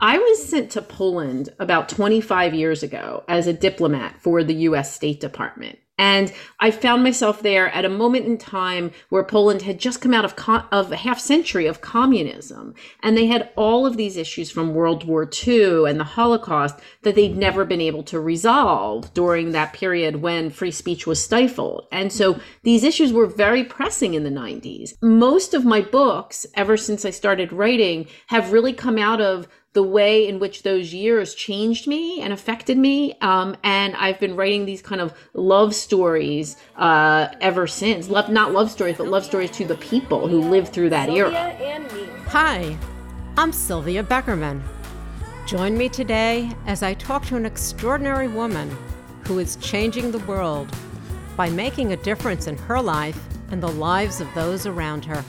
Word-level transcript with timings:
I 0.00 0.18
was 0.18 0.46
sent 0.46 0.72
to 0.72 0.82
Poland 0.82 1.48
about 1.58 1.88
25 1.88 2.52
years 2.52 2.82
ago 2.82 3.24
as 3.28 3.46
a 3.46 3.54
diplomat 3.54 4.20
for 4.20 4.44
the 4.44 4.54
US 4.54 4.94
State 4.94 5.20
Department. 5.20 5.78
And 5.98 6.30
I 6.60 6.70
found 6.70 7.02
myself 7.02 7.40
there 7.40 7.70
at 7.70 7.86
a 7.86 7.88
moment 7.88 8.26
in 8.26 8.36
time 8.36 8.90
where 9.08 9.24
Poland 9.24 9.62
had 9.62 9.78
just 9.78 10.02
come 10.02 10.12
out 10.12 10.26
of, 10.26 10.34
of 10.70 10.92
a 10.92 10.96
half 10.96 11.18
century 11.18 11.66
of 11.66 11.80
communism. 11.80 12.74
And 13.02 13.16
they 13.16 13.24
had 13.28 13.48
all 13.56 13.86
of 13.86 13.96
these 13.96 14.18
issues 14.18 14.50
from 14.50 14.74
World 14.74 15.04
War 15.04 15.26
II 15.46 15.88
and 15.88 15.98
the 15.98 16.04
Holocaust 16.04 16.78
that 17.00 17.14
they'd 17.14 17.34
never 17.34 17.64
been 17.64 17.80
able 17.80 18.02
to 18.04 18.20
resolve 18.20 19.14
during 19.14 19.52
that 19.52 19.72
period 19.72 20.16
when 20.16 20.50
free 20.50 20.70
speech 20.70 21.06
was 21.06 21.24
stifled. 21.24 21.86
And 21.90 22.12
so 22.12 22.38
these 22.62 22.84
issues 22.84 23.14
were 23.14 23.26
very 23.26 23.64
pressing 23.64 24.12
in 24.12 24.24
the 24.24 24.28
90s. 24.28 24.92
Most 25.00 25.54
of 25.54 25.64
my 25.64 25.80
books, 25.80 26.44
ever 26.54 26.76
since 26.76 27.06
I 27.06 27.10
started 27.10 27.54
writing, 27.54 28.06
have 28.26 28.52
really 28.52 28.74
come 28.74 28.98
out 28.98 29.22
of 29.22 29.48
the 29.76 29.82
way 29.82 30.26
in 30.26 30.38
which 30.38 30.62
those 30.62 30.94
years 30.94 31.34
changed 31.34 31.86
me 31.86 32.22
and 32.22 32.32
affected 32.32 32.78
me. 32.78 33.12
Um, 33.20 33.54
and 33.62 33.94
I've 33.96 34.18
been 34.18 34.34
writing 34.34 34.64
these 34.64 34.80
kind 34.80 35.02
of 35.02 35.12
love 35.34 35.74
stories 35.74 36.56
uh, 36.76 37.28
ever 37.42 37.66
since. 37.66 38.08
Love, 38.08 38.30
not 38.30 38.54
love 38.54 38.70
stories, 38.70 38.96
but 38.96 39.08
love 39.08 39.26
stories 39.26 39.50
to 39.50 39.66
the 39.66 39.74
people 39.74 40.28
who 40.28 40.40
lived 40.40 40.72
through 40.72 40.88
that 40.90 41.10
era. 41.10 41.54
Hi, 42.28 42.74
I'm 43.36 43.52
Sylvia 43.52 44.02
Beckerman. 44.02 44.62
Join 45.46 45.76
me 45.76 45.90
today 45.90 46.50
as 46.66 46.82
I 46.82 46.94
talk 46.94 47.26
to 47.26 47.36
an 47.36 47.44
extraordinary 47.44 48.28
woman 48.28 48.74
who 49.26 49.38
is 49.40 49.56
changing 49.56 50.10
the 50.10 50.20
world 50.20 50.74
by 51.36 51.50
making 51.50 51.92
a 51.92 51.96
difference 51.96 52.46
in 52.46 52.56
her 52.56 52.80
life 52.80 53.22
and 53.50 53.62
the 53.62 53.68
lives 53.68 54.22
of 54.22 54.34
those 54.34 54.64
around 54.64 55.04
her. 55.04 55.22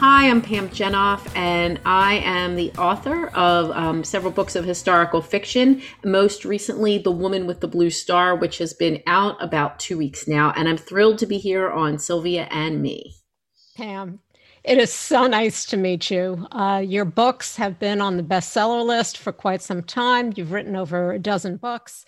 Hi, 0.00 0.30
I'm 0.30 0.42
Pam 0.42 0.68
Jenoff, 0.68 1.28
and 1.34 1.80
I 1.84 2.18
am 2.18 2.54
the 2.54 2.70
author 2.74 3.30
of 3.30 3.72
um, 3.72 4.04
several 4.04 4.30
books 4.30 4.54
of 4.54 4.64
historical 4.64 5.20
fiction. 5.20 5.82
Most 6.04 6.44
recently, 6.44 6.98
The 6.98 7.10
Woman 7.10 7.48
with 7.48 7.58
the 7.58 7.66
Blue 7.66 7.90
Star, 7.90 8.36
which 8.36 8.58
has 8.58 8.72
been 8.72 9.02
out 9.08 9.42
about 9.42 9.80
two 9.80 9.98
weeks 9.98 10.28
now. 10.28 10.52
And 10.54 10.68
I'm 10.68 10.76
thrilled 10.76 11.18
to 11.18 11.26
be 11.26 11.38
here 11.38 11.68
on 11.68 11.98
Sylvia 11.98 12.46
and 12.52 12.80
Me. 12.80 13.16
Pam, 13.76 14.20
it 14.62 14.78
is 14.78 14.92
so 14.92 15.26
nice 15.26 15.66
to 15.66 15.76
meet 15.76 16.12
you. 16.12 16.46
Uh, 16.52 16.80
your 16.86 17.04
books 17.04 17.56
have 17.56 17.80
been 17.80 18.00
on 18.00 18.16
the 18.16 18.22
bestseller 18.22 18.86
list 18.86 19.18
for 19.18 19.32
quite 19.32 19.62
some 19.62 19.82
time. 19.82 20.32
You've 20.36 20.52
written 20.52 20.76
over 20.76 21.10
a 21.10 21.18
dozen 21.18 21.56
books. 21.56 22.04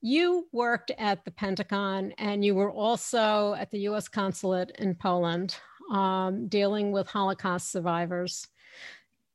You 0.00 0.46
worked 0.52 0.92
at 0.96 1.24
the 1.24 1.32
Pentagon 1.32 2.12
and 2.18 2.44
you 2.44 2.54
were 2.54 2.70
also 2.70 3.54
at 3.54 3.72
the 3.72 3.80
US 3.88 4.06
consulate 4.06 4.70
in 4.78 4.94
Poland 4.94 5.56
um, 5.90 6.48
dealing 6.48 6.92
with 6.92 7.08
Holocaust 7.08 7.70
survivors. 7.70 8.46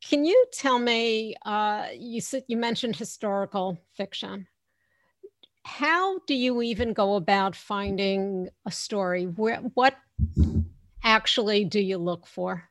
Can 0.08 0.26
you 0.26 0.46
tell 0.54 0.80
me? 0.80 1.36
Uh, 1.46 1.88
you 1.94 2.22
you 2.48 2.58
mentioned 2.58 2.96
historical 2.96 3.78
fiction. 3.96 4.48
How 5.66 6.20
do 6.20 6.34
you 6.34 6.62
even 6.62 6.94
go 6.94 7.16
about 7.16 7.56
finding 7.56 8.50
a 8.66 8.72
story? 8.72 9.26
Where 9.26 9.58
what 9.74 9.96
actually 11.04 11.66
do 11.66 11.80
you 11.80 11.98
look 11.98 12.26
for? 12.26 12.70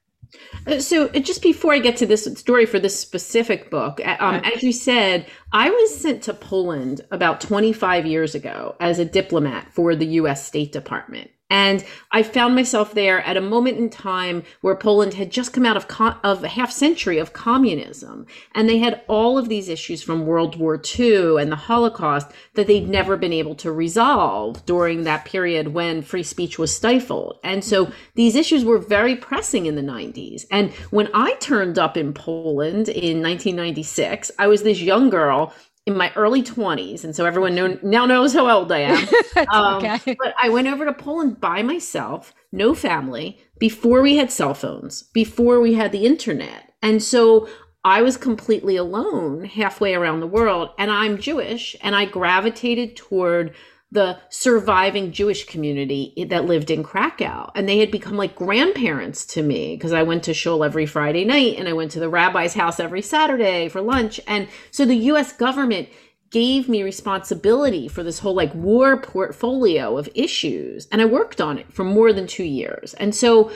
Uh, 0.67 0.79
so 0.79 1.07
uh, 1.07 1.19
just 1.21 1.43
before 1.43 1.73
I 1.73 1.79
get 1.79 1.97
to 1.99 2.07
this 2.07 2.25
story 2.25 2.67
for 2.67 2.79
this 2.79 2.99
specific 2.99 3.71
book, 3.71 4.01
um, 4.21 4.37
as 4.37 4.63
you 4.63 4.73
said, 4.73 5.27
I 5.53 5.71
was 5.71 5.99
sent 5.99 6.23
to 6.25 6.35
Poland 6.35 7.03
about 7.11 7.41
25 7.41 8.07
years 8.07 8.35
ago 8.35 8.77
as 8.81 8.99
a 8.99 9.05
diplomat 9.05 9.73
for 9.73 9.95
the 9.95 10.07
U.S. 10.07 10.47
State 10.47 10.73
Department. 10.73 11.31
And 11.51 11.85
I 12.11 12.23
found 12.23 12.55
myself 12.55 12.93
there 12.93 13.21
at 13.23 13.37
a 13.37 13.41
moment 13.41 13.79
in 13.79 13.89
time 13.89 14.43
where 14.61 14.75
Poland 14.75 15.15
had 15.15 15.31
just 15.31 15.53
come 15.53 15.65
out 15.65 15.77
of, 15.77 15.87
of 16.23 16.45
a 16.45 16.49
half 16.49 16.71
century 16.71 17.19
of 17.19 17.33
communism. 17.33 18.27
And 18.55 18.69
they 18.69 18.79
had 18.79 19.03
all 19.09 19.39
of 19.39 19.49
these 19.49 19.69
issues 19.69 20.03
from 20.03 20.27
World 20.27 20.57
War 20.57 20.81
II 20.99 21.41
and 21.41 21.51
the 21.51 21.57
Holocaust 21.57 22.31
that 22.55 22.67
they'd 22.67 22.89
never 22.89 23.17
been 23.17 23.33
able 23.33 23.55
to 23.57 23.73
resolve 23.73 24.65
during 24.67 25.05
that 25.05 25.25
period 25.25 25.69
when 25.69 26.03
free 26.03 26.23
speech 26.23 26.59
was 26.59 26.75
stifled. 26.75 27.39
And 27.43 27.65
so 27.65 27.93
these 28.15 28.37
issues 28.37 28.65
were 28.65 28.79
very 28.79 29.17
pressing 29.17 29.67
in 29.67 29.75
the 29.75 29.83
90s. 29.83 30.45
And 30.51 30.71
when 30.91 31.09
I 31.15 31.35
turned 31.35 31.79
up 31.79 31.97
in 31.97 32.13
Poland 32.13 32.89
in 32.89 33.23
1996, 33.23 34.31
I 34.39 34.49
was 34.49 34.63
this 34.63 34.81
young 34.81 35.09
girl 35.09 35.55
in 35.89 35.97
my 35.97 36.13
early 36.17 36.43
20s 36.43 37.03
and 37.03 37.17
so 37.17 37.25
everyone 37.25 37.55
know, 37.55 37.79
now 37.83 38.05
knows 38.05 38.35
how 38.35 38.49
old 38.49 38.71
i 38.71 38.81
am 38.81 39.09
um, 39.53 39.83
okay. 39.83 40.15
but 40.23 40.35
i 40.39 40.47
went 40.51 40.69
over 40.69 40.85
to 40.85 40.93
poland 40.93 41.41
by 41.41 41.63
myself 41.63 42.35
no 42.53 42.75
family 42.75 43.39
before 43.59 44.03
we 44.03 44.19
had 44.19 44.31
cell 44.31 44.53
phones 44.53 45.05
before 45.15 45.61
we 45.61 45.73
had 45.73 45.91
the 45.91 46.05
internet 46.05 46.75
and 46.83 47.03
so 47.03 47.49
i 47.87 48.03
was 48.03 48.19
completely 48.19 48.77
alone 48.77 49.47
halfway 49.47 49.95
around 49.95 50.21
the 50.21 50.27
world 50.27 50.69
and 50.79 50.91
i'm 50.91 51.17
jewish 51.17 51.75
and 51.81 51.97
i 51.97 52.05
gravitated 52.05 52.95
toward 52.95 53.55
the 53.91 54.19
surviving 54.29 55.13
Jewish 55.13 55.47
community 55.47 56.27
that 56.29 56.45
lived 56.45 56.71
in 56.71 56.83
Krakow. 56.83 57.51
And 57.55 57.69
they 57.69 57.79
had 57.79 57.91
become 57.91 58.17
like 58.17 58.35
grandparents 58.35 59.25
to 59.27 59.43
me 59.43 59.77
because 59.77 59.93
I 59.93 60.03
went 60.03 60.25
to 60.25 60.35
shul 60.35 60.63
every 60.63 60.85
Friday 60.85 61.25
night 61.25 61.57
and 61.59 61.69
I 61.69 61.73
went 61.73 61.93
to 61.93 62.01
the 62.01 62.11
rabbi's 62.11 62.55
house 62.55 62.79
every 62.79 63.01
Saturday 63.01 63.69
for 63.69 63.81
lunch. 63.81 64.21
And 64.27 64.49
so 64.71 64.85
the 64.85 64.97
US 64.97 65.33
government 65.33 65.89
gave 66.31 66.69
me 66.69 66.83
responsibility 66.83 67.89
for 67.89 68.03
this 68.03 68.19
whole 68.19 68.35
like 68.35 68.55
war 68.55 68.99
portfolio 68.99 69.97
of 69.97 70.11
issues. 70.15 70.87
And 70.93 71.01
I 71.01 71.07
worked 71.07 71.41
on 71.41 71.57
it 71.57 71.73
for 71.73 71.85
more 71.85 72.13
than 72.13 72.27
two 72.27 72.45
years. 72.45 72.93
And 72.95 73.15
so 73.15 73.51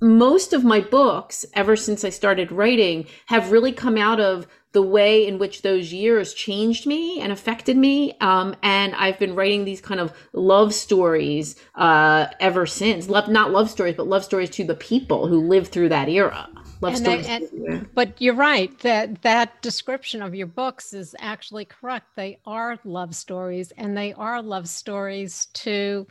most 0.00 0.52
of 0.52 0.64
my 0.64 0.80
books, 0.80 1.44
ever 1.54 1.76
since 1.76 2.04
I 2.04 2.10
started 2.10 2.50
writing, 2.50 3.06
have 3.26 3.52
really 3.52 3.70
come 3.70 3.96
out 3.96 4.18
of 4.18 4.48
the 4.72 4.82
way 4.82 5.26
in 5.26 5.38
which 5.38 5.62
those 5.62 5.92
years 5.92 6.32
changed 6.32 6.86
me 6.86 7.20
and 7.20 7.32
affected 7.32 7.76
me. 7.76 8.16
Um, 8.20 8.54
and 8.62 8.94
I've 8.94 9.18
been 9.18 9.34
writing 9.34 9.64
these 9.64 9.80
kind 9.80 10.00
of 10.00 10.12
love 10.32 10.72
stories 10.72 11.56
uh, 11.74 12.26
ever 12.38 12.66
since. 12.66 13.08
Love, 13.08 13.28
not 13.28 13.50
love 13.50 13.68
stories, 13.68 13.96
but 13.96 14.06
love 14.06 14.24
stories 14.24 14.50
to 14.50 14.64
the 14.64 14.76
people 14.76 15.26
who 15.26 15.40
lived 15.40 15.72
through 15.72 15.88
that 15.88 16.08
era. 16.08 16.48
Love 16.80 16.94
and 16.94 17.02
stories. 17.02 17.26
and, 17.28 17.88
but 17.94 18.20
you're 18.22 18.34
right 18.34 18.78
that 18.80 19.20
that 19.22 19.60
description 19.60 20.22
of 20.22 20.34
your 20.34 20.46
books 20.46 20.94
is 20.94 21.14
actually 21.18 21.64
correct. 21.64 22.06
They 22.16 22.38
are 22.46 22.78
love 22.84 23.14
stories, 23.14 23.72
and 23.76 23.96
they 23.96 24.12
are 24.14 24.40
love 24.40 24.68
stories 24.68 25.46
to 25.54 26.06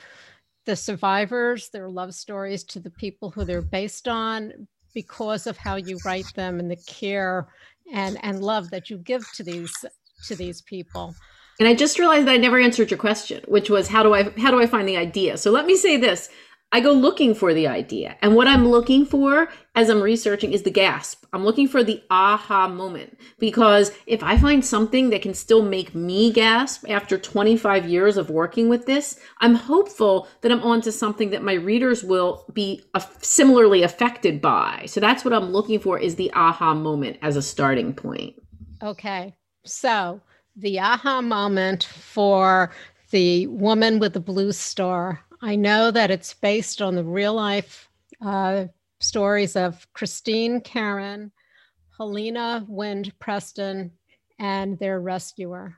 the 0.66 0.76
survivors. 0.76 1.70
They're 1.70 1.90
love 1.90 2.14
stories 2.14 2.64
to 2.66 2.80
the 2.80 2.92
people 2.92 3.32
who 3.32 3.46
they're 3.46 3.62
based 3.62 4.08
on 4.08 4.68
because 4.94 5.48
of 5.48 5.58
how 5.58 5.76
you 5.76 5.98
write 6.06 6.32
them 6.36 6.60
and 6.60 6.70
the 6.70 6.82
care 6.88 7.48
and 7.94 8.18
and 8.24 8.44
love 8.44 8.70
that 8.72 8.90
you 8.90 8.98
give 8.98 9.30
to 9.34 9.44
these 9.44 9.74
to 10.28 10.36
these 10.36 10.62
people. 10.62 11.16
And 11.60 11.68
i 11.68 11.76
just 11.76 12.00
realized 12.00 12.28
i 12.28 12.38
never 12.38 12.60
answered 12.60 12.90
your 12.90 12.98
question 12.98 13.44
which 13.48 13.70
was 13.70 13.90
how 13.90 14.02
do 14.02 14.14
i 14.14 14.24
how 14.40 14.52
do 14.52 14.62
i 14.62 14.66
find 14.66 14.88
the 14.88 14.98
idea? 14.98 15.38
So 15.38 15.52
let 15.52 15.66
me 15.66 15.76
say 15.76 15.98
this 15.98 16.30
i 16.72 16.80
go 16.80 16.92
looking 16.92 17.34
for 17.34 17.54
the 17.54 17.68
idea. 17.68 18.16
And 18.22 18.36
what 18.36 18.48
i'm 18.48 18.68
looking 18.68 19.06
for 19.06 19.50
as 19.76 19.90
i'm 19.90 20.02
researching 20.02 20.54
is 20.54 20.64
the 20.64 20.72
gasp. 20.72 21.26
I'm 21.32 21.46
looking 21.46 21.68
for 21.68 21.84
the 21.84 22.02
aha 22.10 22.68
moment. 22.68 23.18
Because 23.40 23.92
if 24.06 24.24
i 24.24 24.38
find 24.38 24.64
something 24.64 25.10
that 25.10 25.22
can 25.22 25.34
still 25.34 25.64
make 25.64 25.96
me 25.96 26.32
gasp 26.32 26.86
after 26.90 27.18
25 27.18 27.88
years 27.88 28.18
of 28.18 28.30
working 28.30 28.70
with 28.70 28.86
this 28.86 29.20
i'm 29.40 29.56
hopeful 29.56 30.28
that 30.42 30.52
i'm 30.52 30.62
onto 30.62 30.92
something 30.92 31.30
that 31.32 31.44
my 31.44 31.54
readers 31.54 32.04
will 32.04 32.46
be 32.54 32.84
similarly 33.22 33.84
affected 33.84 34.42
by. 34.42 34.86
So 34.88 35.00
that's 35.00 35.24
what 35.26 35.34
i'm 35.34 35.52
looking 35.52 35.80
for 35.80 36.00
is 36.00 36.16
the 36.16 36.32
aha 36.34 36.74
moment 36.74 37.18
as 37.22 37.36
a 37.36 37.42
starting 37.42 37.94
point. 37.94 38.36
Okay. 38.82 39.36
So 39.66 40.22
the 40.56 40.80
aha 40.80 41.22
moment 41.22 41.84
for 41.84 42.72
the 43.12 43.48
woman 43.48 44.00
with 44.00 44.14
the 44.14 44.20
blue 44.20 44.52
star 44.52 45.24
i 45.42 45.56
know 45.56 45.92
that 45.92 46.12
it's 46.12 46.34
based 46.34 46.82
on 46.82 46.96
the 46.96 47.04
real 47.04 47.34
life 47.34 47.90
uh, 48.22 48.66
stories 49.00 49.56
of 49.56 49.88
Christine 49.94 50.62
Karen, 50.62 51.32
Helena 51.98 52.66
Wind 52.68 53.14
Preston, 53.20 53.92
and 54.38 54.78
their 54.80 55.00
rescuer. 55.00 55.76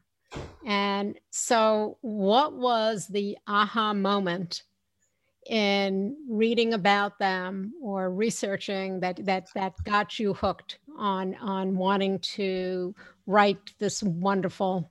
And 0.65 1.19
so, 1.31 1.97
what 2.01 2.53
was 2.53 3.07
the 3.07 3.37
aha 3.47 3.93
moment 3.93 4.63
in 5.49 6.15
reading 6.29 6.73
about 6.73 7.17
them 7.17 7.73
or 7.81 8.11
researching 8.11 8.99
that 8.99 9.25
that 9.25 9.47
that 9.55 9.73
got 9.83 10.19
you 10.19 10.33
hooked 10.33 10.77
on 10.97 11.35
on 11.35 11.75
wanting 11.75 12.19
to 12.19 12.95
write 13.25 13.73
this 13.79 14.01
wonderful 14.03 14.89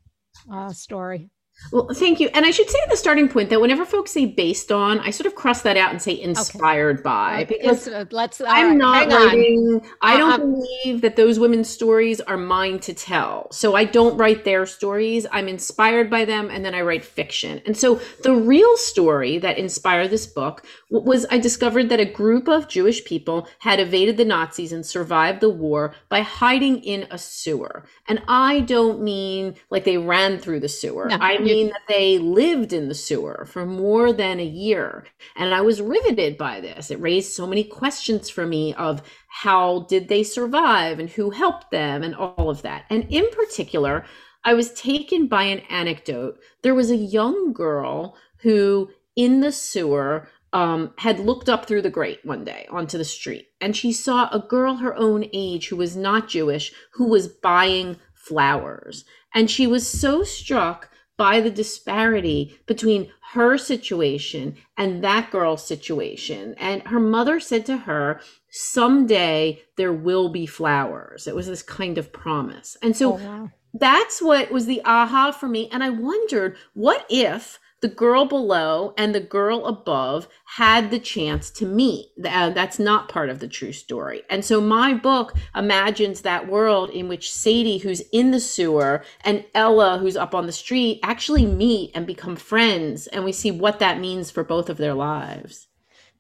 uh, 0.53 0.73
story? 0.73 1.31
Well, 1.73 1.89
thank 1.95 2.19
you. 2.19 2.29
And 2.35 2.45
I 2.45 2.51
should 2.51 2.69
say 2.69 2.79
at 2.83 2.91
the 2.91 2.97
starting 2.97 3.29
point 3.29 3.51
that 3.51 3.61
whenever 3.61 3.85
folks 3.85 4.11
say 4.11 4.27
based 4.27 4.73
on, 4.73 4.99
I 5.01 5.11
sort 5.11 5.27
of 5.27 5.35
cross 5.35 5.63
that 5.63 5.77
out 5.77 5.91
and 5.91 6.03
say 6.03 6.21
inspired 6.21 6.97
okay. 6.97 7.03
by 7.03 7.45
because 7.45 7.87
uh, 7.87 8.07
let's. 8.11 8.41
I'm 8.41 8.77
not 8.77 9.09
writing. 9.09 9.81
I 10.01 10.17
don't 10.17 10.33
uh, 10.33 10.39
believe 10.39 11.01
that 11.03 11.17
those 11.17 11.39
women's 11.39 11.69
stories 11.69 12.21
are 12.21 12.37
mine 12.37 12.81
to 12.81 12.95
tell. 12.95 13.51
So 13.53 13.77
I 13.77 13.85
don't 13.85 14.17
write 14.17 14.45
their 14.45 14.67
stories. 14.67 15.27
I'm 15.31 15.49
inspired 15.49 16.11
by 16.11 16.25
them, 16.25 16.51
and 16.51 16.65
then 16.65 16.75
I 16.75 16.81
write 16.81 17.05
fiction. 17.05 17.63
And 17.67 17.77
so 17.77 18.01
the 18.23 18.35
real 18.35 18.77
story 18.77 19.39
that 19.39 19.59
inspired 19.59 20.11
this 20.11 20.27
book 20.27 20.65
was 20.91 21.25
I 21.31 21.39
discovered 21.39 21.89
that 21.91 22.01
a 22.01 22.05
group 22.05 22.49
of 22.49 22.69
Jewish 22.69 23.05
people 23.05 23.47
had 23.61 23.79
evaded 23.79 24.17
the 24.17 24.25
Nazis 24.25 24.73
and 24.73 24.85
survived 24.85 25.41
the 25.41 25.51
war 25.51 25.95
by 26.09 26.23
hiding 26.23 26.83
in 26.83 27.07
a 27.11 27.19
sewer. 27.19 27.85
And 28.09 28.23
I 28.27 28.61
don't 28.61 29.03
mean 29.03 29.55
like 29.71 29.85
they 29.85 29.99
ran 29.99 30.39
through 30.39 30.61
the 30.61 30.69
sewer. 30.69 31.07
No, 31.09 31.17
I 31.21 31.39
mean 31.39 31.50
that 31.69 31.83
they 31.89 32.19
lived 32.19 32.73
in 32.73 32.89
the 32.89 32.95
sewer 32.95 33.47
for 33.47 33.67
more 33.67 34.13
than 34.13 34.41
a 34.41 34.45
year. 34.45 35.07
And 35.37 35.55
I 35.55 35.61
was 35.61 35.81
riveted 35.81 36.37
by 36.37 36.61
this. 36.61 36.91
It 36.91 37.01
raised 37.01 37.33
so 37.33 37.47
many 37.47 37.65
questions 37.65 38.31
for 38.31 38.47
me 38.47 38.75
of 38.75 39.03
how 39.29 39.81
did 39.89 40.09
they 40.09 40.23
survive 40.23 40.99
and 40.99 41.11
who 41.11 41.31
helped 41.31 41.71
them 41.71 42.03
and 42.03 42.15
all 42.15 42.51
of 42.51 42.63
that. 42.63 42.85
And 42.91 43.07
in 43.11 43.29
particular, 43.31 44.05
I 44.45 44.55
was 44.55 44.73
taken 44.73 45.27
by 45.27 45.45
an 45.45 45.61
anecdote. 45.71 46.39
There 46.63 46.75
was 46.75 46.91
a 46.91 46.97
young 46.97 47.53
girl 47.53 48.17
who 48.39 48.91
in 49.17 49.41
the 49.41 49.53
sewer 49.53 50.29
um, 50.53 50.93
had 50.99 51.21
looked 51.21 51.49
up 51.49 51.67
through 51.67 51.83
the 51.83 51.91
grate 51.91 52.25
one 52.25 52.45
day 52.45 52.67
onto 52.71 52.99
the 52.99 53.05
street 53.05 53.49
and 53.61 53.77
she 53.77 53.93
saw 53.93 54.29
a 54.31 54.41
girl 54.41 54.77
her 54.77 54.97
own 54.97 55.27
age 55.33 55.69
who 55.69 55.77
was 55.77 55.97
not 55.97 56.29
Jewish 56.29 56.73
who 56.93 57.07
was 57.07 57.29
buying 57.29 57.97
flowers. 58.15 59.05
And 59.35 59.51
she 59.51 59.67
was 59.67 59.87
so 59.87 60.25
struck 60.25 60.90
by 61.21 61.39
the 61.39 61.51
disparity 61.51 62.59
between 62.65 63.13
her 63.33 63.59
situation 63.59 64.57
and 64.79 65.05
that 65.05 65.31
girl's 65.31 65.63
situation. 65.63 66.55
And 66.57 66.81
her 66.85 66.99
mother 66.99 67.39
said 67.41 67.67
to 67.67 67.77
her, 67.77 68.23
Someday 68.49 69.61
there 69.77 69.93
will 69.93 70.31
be 70.31 70.47
flowers. 70.47 71.27
It 71.27 71.37
was 71.37 71.47
this 71.47 71.63
kind 71.63 71.99
of 71.99 72.11
promise. 72.11 72.79
And 72.81 72.97
so 72.97 73.13
oh, 73.13 73.17
wow. 73.17 73.51
that's 73.75 74.23
what 74.23 74.51
was 74.51 74.65
the 74.65 74.81
aha 74.87 75.31
for 75.31 75.47
me. 75.47 75.69
And 75.71 75.85
I 75.85 75.91
wondered, 75.91 76.57
what 76.73 77.05
if 77.11 77.59
the 77.81 77.89
girl 77.89 78.27
below 78.27 78.93
and 78.99 79.15
the 79.15 79.21
girl 79.21 79.65
above 79.65 80.29
had 80.57 80.91
the 80.91 80.99
chance 80.99 81.51
to 81.51 81.67
meet. 81.67 82.09
Uh, 82.23 82.51
that's 82.51 82.79
not 82.79 83.09
part 83.09 83.31
of 83.31 83.39
the 83.39 83.49
true 83.49 83.73
story. 83.73 84.23
And 84.29 84.45
so 84.45 84.61
my 84.61 84.93
book 84.93 85.35
imagines 85.55 86.21
that 86.21 86.49
world 86.49 86.91
in 86.91 87.09
which 87.09 87.33
Sadie, 87.33 87.79
who's 87.79 88.01
in 88.13 88.33
the 88.33 88.41
sewer, 88.41 89.03
and 89.23 89.45
Ella, 89.55 89.99
who's 89.99 90.17
up 90.17 90.35
on 90.35 90.47
the 90.47 90.53
street, 90.53 91.01
actually 91.03 91.47
meet 91.47 91.91
and 91.95 92.07
become 92.07 92.37
friends. 92.37 93.07
And 93.07 93.25
we 93.25 93.33
see 93.33 93.51
what 93.51 93.79
that 93.79 93.99
means 93.99 94.31
for 94.31 94.45
both 94.45 94.69
of 94.69 94.77
their 94.77 94.95
lives. 94.95 95.69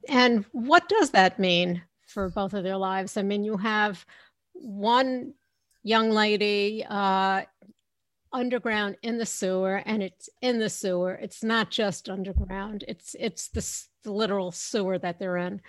And 0.08 0.46
what 0.52 0.88
does 0.88 1.10
that 1.10 1.38
mean 1.38 1.82
for 2.06 2.30
both 2.30 2.54
of 2.54 2.64
their 2.64 2.78
lives? 2.78 3.18
I 3.18 3.22
mean, 3.22 3.44
you 3.44 3.58
have 3.58 4.06
one 4.54 5.34
young 5.82 6.10
lady 6.10 6.84
uh, 6.88 7.42
underground 8.32 8.96
in 9.02 9.18
the 9.18 9.26
sewer 9.26 9.82
and 9.86 10.02
it's 10.02 10.28
in 10.40 10.58
the 10.58 10.70
sewer. 10.70 11.14
It's 11.14 11.42
not 11.42 11.70
just 11.70 12.08
underground. 12.08 12.84
It's 12.88 13.16
it's 13.18 13.48
the, 13.48 14.08
the, 14.08 14.12
literal 14.12 14.52
sewer 14.52 14.98
that 14.98 15.18
they're 15.18 15.36
in. 15.36 15.60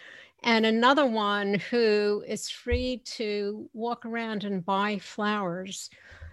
And 0.43 0.65
another 0.65 1.05
one 1.05 1.55
who 1.55 2.23
is 2.27 2.49
free 2.49 3.01
to 3.05 3.69
walk 3.73 4.05
around 4.05 4.43
and 4.43 4.65
buy 4.65 4.99
flowers. 4.99 5.89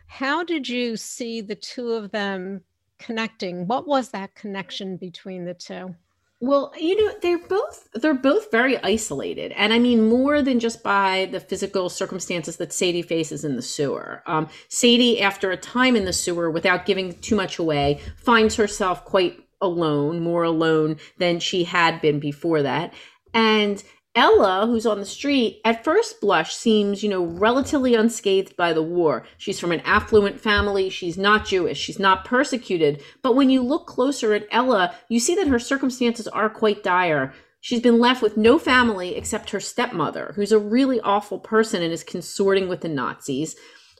How 0.07 0.43
did 0.43 0.69
you 0.69 0.97
see 0.97 1.41
the 1.41 1.55
two 1.55 1.93
of 1.93 2.11
them 2.11 2.63
connecting? 2.99 3.67
What 3.67 3.87
was 3.87 4.11
that 4.11 4.35
connection 4.35 4.97
between 4.97 5.45
the 5.45 5.55
two 5.55 5.95
well, 6.41 6.73
you 6.79 6.97
know, 6.97 7.15
they're 7.21 7.39
both 7.39 7.89
they're 7.95 8.15
both 8.15 8.51
very 8.53 8.79
isolated, 8.79 9.51
and 9.53 9.73
I 9.73 9.81
mean 9.81 10.09
more 10.09 10.41
than 10.41 10.61
just 10.61 10.85
by 10.85 11.29
the 11.33 11.41
physical 11.41 11.89
circumstances 11.89 12.57
that 12.59 12.73
Sadie 12.73 13.03
faces 13.03 13.45
in 13.45 13.57
the 13.57 13.63
sewer. 13.63 14.23
Um, 14.27 14.49
Sadie, 14.69 15.21
after 15.21 15.51
a 15.51 15.57
time 15.57 15.97
in 15.97 16.05
the 16.05 16.13
sewer, 16.13 16.49
without 16.49 16.87
giving 16.87 17.15
too 17.21 17.35
much 17.35 17.59
away, 17.59 18.01
finds 18.17 18.55
herself 18.55 19.05
quite 19.05 19.41
alone, 19.61 20.21
more 20.21 20.45
alone 20.45 20.99
than 21.19 21.41
she 21.41 21.65
had 21.65 22.01
been 22.01 22.21
before 22.21 22.63
that, 22.63 22.95
and 23.35 23.83
Ella, 24.19 24.67
who's 24.67 24.85
on 24.85 24.99
the 24.99 25.07
street, 25.07 25.61
at 25.65 25.85
first 25.85 26.21
blush 26.21 26.53
seems, 26.53 27.05
you 27.05 27.09
know, 27.09 27.23
relatively 27.23 27.95
unscathed 27.95 28.57
by 28.57 28.73
the 28.73 28.83
war. 28.83 29.25
She's 29.37 29.61
from 29.61 29.71
an 29.71 29.79
affluent 29.83 30.41
family. 30.41 30.91
She's 30.91 31.17
not 31.17 31.47
Jewish. 31.47 31.79
She's 31.79 32.01
not 32.01 32.25
persecuted. 32.25 33.01
But 33.23 33.37
when 33.37 33.49
you 33.49 33.63
look 33.63 33.87
closer 33.87 34.35
at 34.35 34.49
Ella, 34.51 34.93
you 35.09 35.21
see 35.21 35.37
that 35.37 35.47
her 35.47 35.61
circumstances 35.61 36.27
are 36.27 36.51
quite 36.51 36.83
dire. 36.83 37.33
She's 37.61 37.81
been 37.81 38.01
left 38.01 38.21
with 38.21 38.37
no 38.37 38.59
family 38.59 39.15
except 39.15 39.51
her 39.51 39.61
stepmother, 39.61 40.33
who's 40.35 40.51
a 40.51 40.59
really 40.59 41.01
awful 41.03 41.39
person 41.39 41.81
and 41.81 41.93
is 41.93 42.03
consorting 42.03 42.69
with 42.69 42.81
the 42.81 42.89
Nazis 42.89 43.55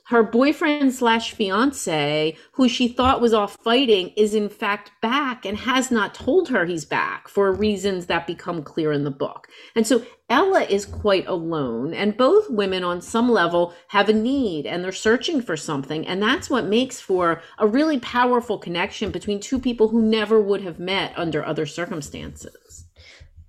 her 0.09 0.23
boyfriend 0.23 0.91
slash 0.91 1.33
fiance, 1.33 2.35
who 2.53 2.67
she 2.67 2.87
thought 2.87 3.21
was 3.21 3.31
off 3.31 3.55
fighting, 3.63 4.09
is 4.17 4.33
in 4.33 4.49
fact 4.49 4.91
back 5.03 5.45
and 5.45 5.55
has 5.55 5.91
not 5.91 6.15
told 6.15 6.49
her 6.49 6.65
he's 6.65 6.83
back 6.83 7.27
for 7.27 7.51
reasons 7.53 8.07
that 8.07 8.25
become 8.25 8.63
clear 8.63 8.91
in 8.91 9.03
the 9.03 9.11
book. 9.11 9.47
And 9.75 9.85
so 9.85 10.03
Ella 10.27 10.63
is 10.63 10.87
quite 10.87 11.27
alone, 11.27 11.93
and 11.93 12.17
both 12.17 12.49
women 12.49 12.83
on 12.83 13.01
some 13.01 13.29
level 13.29 13.75
have 13.89 14.09
a 14.09 14.13
need 14.13 14.65
and 14.65 14.83
they're 14.83 14.91
searching 14.91 15.43
for 15.43 15.55
something. 15.55 16.07
And 16.07 16.19
that's 16.19 16.49
what 16.49 16.65
makes 16.65 16.99
for 16.99 17.43
a 17.59 17.67
really 17.67 17.99
powerful 17.99 18.57
connection 18.57 19.11
between 19.11 19.39
two 19.39 19.59
people 19.59 19.89
who 19.89 20.01
never 20.01 20.41
would 20.41 20.61
have 20.61 20.79
met 20.79 21.13
under 21.17 21.45
other 21.45 21.67
circumstances. 21.67 22.87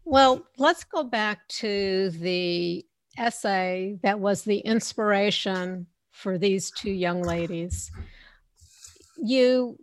Well, 0.05 0.45
let's 0.59 0.85
go 0.85 1.05
back 1.05 1.49
to 1.61 2.11
the 2.11 2.85
essay 3.17 3.99
that 4.03 4.21
was 4.21 4.45
the 4.45 4.59
inspiration 4.59 5.87
for 6.21 6.37
these 6.39 6.71
two 6.71 6.91
young 6.91 7.23
ladies. 7.23 7.91
You 9.17 9.79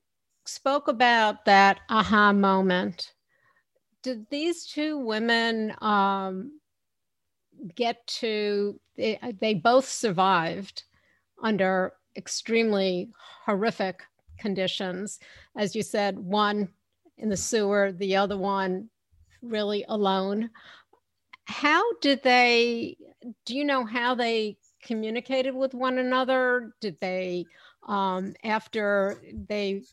spoke 0.45 0.87
about 0.87 1.45
that 1.45 1.79
aha 1.89 2.31
moment. 2.31 3.13
Did 4.03 4.27
these 4.29 4.65
two 4.65 4.99
women 4.99 5.73
um, 5.81 6.59
get 7.75 8.05
to, 8.07 8.79
they, 8.95 9.19
they 9.41 9.55
both 9.55 9.87
survived 9.89 10.83
under 11.43 11.93
extremely 12.15 13.09
horrific 13.45 14.03
conditions. 14.37 15.19
As 15.57 15.75
you 15.75 15.81
said, 15.81 16.17
one 16.17 16.69
in 17.17 17.29
the 17.29 17.37
sewer, 17.37 17.91
the 17.91 18.15
other 18.15 18.37
one 18.37 18.89
really 19.41 19.83
alone. 19.89 20.49
How 21.45 21.83
did 22.01 22.21
they, 22.23 22.97
do 23.45 23.55
you 23.55 23.65
know 23.65 23.85
how 23.85 24.13
they 24.13 24.57
communicated 24.81 25.55
with 25.55 25.73
one 25.73 25.97
another? 25.97 26.73
Did 26.81 26.97
they, 26.99 27.45
um, 27.87 28.33
after 28.43 29.21
they, 29.47 29.83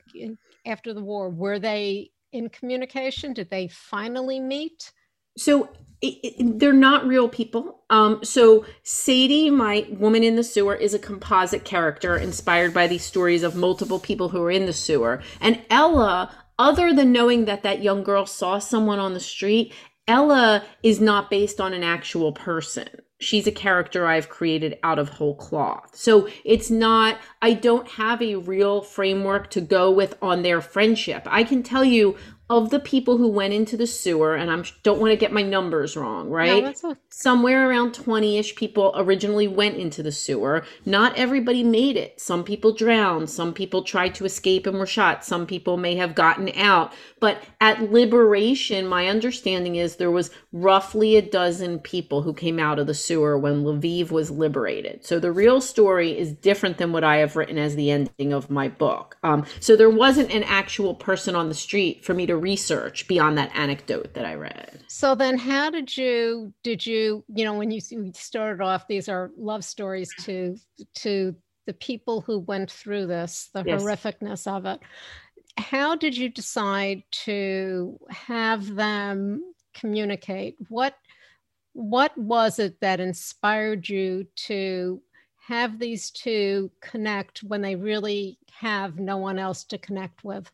after 0.67 0.95
the 0.95 1.03
war, 1.03 1.31
were 1.31 1.59
they 1.59 2.11
in 2.33 2.49
communication? 2.49 3.33
Did 3.33 3.51
they 3.51 3.69
finally 3.69 4.41
meet? 4.41 4.93
So 5.37 5.69
it, 6.01 6.19
it, 6.23 6.59
they're 6.59 6.73
not 6.73 7.07
real 7.07 7.29
people. 7.29 7.83
Um, 7.91 8.23
so 8.23 8.65
Sadie, 8.83 9.51
my 9.51 9.87
woman 9.91 10.23
in 10.23 10.37
the 10.37 10.45
sewer, 10.45 10.75
is 10.75 10.95
a 10.95 10.99
composite 10.99 11.65
character 11.65 12.17
inspired 12.17 12.75
by 12.75 12.87
these 12.87 13.05
stories 13.05 13.43
of 13.43 13.57
multiple 13.57 13.99
people 13.99 14.29
who 14.29 14.43
are 14.43 14.51
in 14.51 14.67
the 14.67 14.73
sewer. 14.73 15.23
And 15.41 15.63
Ella, 15.71 16.31
other 16.59 16.95
than 16.95 17.11
knowing 17.11 17.47
that 17.47 17.63
that 17.63 17.83
young 17.83 18.05
girl 18.05 18.27
saw 18.27 18.59
someone 18.59 18.99
on 18.99 19.15
the 19.15 19.21
street, 19.21 19.73
Ella 20.07 20.65
is 20.83 21.01
not 21.01 21.31
based 21.31 21.61
on 21.61 21.73
an 21.73 21.83
actual 21.83 22.33
person 22.33 22.89
she's 23.25 23.47
a 23.47 23.53
character 23.53 24.07
I've 24.07 24.29
created 24.29 24.79
out 24.83 24.99
of 24.99 25.09
whole 25.09 25.35
cloth. 25.35 25.91
So 25.95 26.29
it's 26.45 26.71
not, 26.71 27.19
I 27.41 27.55
don't 27.55 27.89
have 27.89 28.21
a 28.23 28.37
real 28.37 28.83
framework 28.83 29.51
to 29.51 29.61
go 29.61 29.91
with 29.91 30.17
on 30.23 30.43
their 30.43 30.61
friendship. 30.61 31.23
I 31.27 31.45
can 31.45 31.63
tell 31.63 31.85
you 31.85 32.17
of 32.51 32.69
the 32.71 32.79
people 32.79 33.17
who 33.17 33.29
went 33.29 33.55
into 33.55 33.77
the 33.77 33.87
sewer, 33.87 34.35
and 34.35 34.51
I 34.51 34.63
don't 34.83 35.01
want 35.01 35.13
to 35.13 35.17
get 35.17 35.33
my 35.33 35.43
numbers 35.43 35.97
wrong, 35.97 36.29
right? 36.29 36.63
No, 36.63 36.91
a- 36.91 36.97
Somewhere 37.09 37.69
around 37.71 37.95
20 37.95 38.37
ish 38.39 38.55
people 38.55 38.93
originally 38.97 39.49
went 39.49 39.77
into 39.79 40.03
the 40.03 40.13
sewer. 40.13 40.65
Not 40.85 41.17
everybody 41.17 41.63
made 41.63 41.97
it. 41.97 42.21
Some 42.21 42.45
people 42.45 42.73
drowned. 42.75 43.31
Some 43.31 43.55
people 43.55 43.83
tried 43.83 44.15
to 44.17 44.27
escape 44.27 44.67
and 44.67 44.79
were 44.79 44.87
shot. 44.87 45.25
Some 45.25 45.47
people 45.47 45.79
may 45.79 45.97
have 45.97 46.15
gotten 46.15 46.51
out. 46.57 46.93
But 47.19 47.43
at 47.63 47.91
liberation, 47.91 48.87
my 48.87 49.07
understanding 49.07 49.77
is 49.77 49.97
there 49.97 50.11
was 50.11 50.31
roughly 50.53 51.17
a 51.17 51.23
dozen 51.23 51.79
people 51.79 52.21
who 52.23 52.35
came 52.35 52.59
out 52.59 52.79
of 52.79 52.87
the 52.87 52.95
sewer 52.95 53.39
when 53.39 53.65
Lviv 53.65 54.11
was 54.11 54.31
liberated. 54.31 55.07
So 55.07 55.19
the 55.19 55.33
real 55.33 55.63
story 55.63 56.17
is 56.19 56.33
different 56.33 56.77
than 56.77 56.93
what 56.93 57.05
I 57.05 57.17
have 57.19 57.37
written 57.37 57.57
as 57.57 57.75
the 57.77 57.91
ending 57.91 58.33
of 58.35 58.51
my 58.51 58.69
book. 58.69 59.17
Um, 59.23 59.47
so 59.61 59.77
there 59.77 59.89
wasn't 59.89 60.31
an 60.33 60.43
actual 60.43 60.95
person 60.95 61.35
on 61.35 61.49
the 61.49 61.55
street 61.55 62.05
for 62.05 62.13
me 62.13 62.27
to 62.27 62.34
to 62.35 62.39
research 62.39 63.09
beyond 63.09 63.39
that 63.39 63.55
anecdote 63.55 64.15
that 64.15 64.25
I 64.25 64.35
read. 64.35 64.81
So 64.89 65.15
then 65.15 65.39
how 65.39 65.71
did 65.71 65.97
you 65.97 66.53
did 66.63 66.85
you 66.85 67.25
you 67.35 67.45
know 67.45 67.55
when 67.55 67.71
you 67.71 67.81
started 68.15 68.63
off 68.63 68.87
these 68.89 69.09
are 69.09 69.31
love 69.37 69.65
stories 69.65 70.11
to 70.21 70.57
to 70.97 71.35
the 71.67 71.75
people 71.75 72.21
who 72.21 72.41
went 72.41 72.71
through 72.71 73.07
this 73.07 73.49
the 73.55 73.65
yes. 73.65 73.83
horrificness 73.83 74.47
of 74.47 74.67
it 74.67 74.81
how 75.57 75.95
did 75.95 76.17
you 76.17 76.29
decide 76.29 77.03
to 77.11 77.99
have 78.11 78.75
them 78.75 79.55
communicate? 79.75 80.57
What 80.69 80.95
what 81.73 82.17
was 82.17 82.61
it 82.61 82.81
that 82.81 83.01
inspired 83.01 83.89
you 83.89 84.27
to 84.37 85.03
have 85.49 85.79
these 85.79 86.11
two 86.11 86.71
connect 86.81 87.43
when 87.43 87.63
they 87.63 87.75
really 87.75 88.39
have 88.53 88.99
no 88.99 89.17
one 89.17 89.39
else 89.39 89.65
to 89.65 89.79
connect 89.79 90.25
with? 90.25 90.51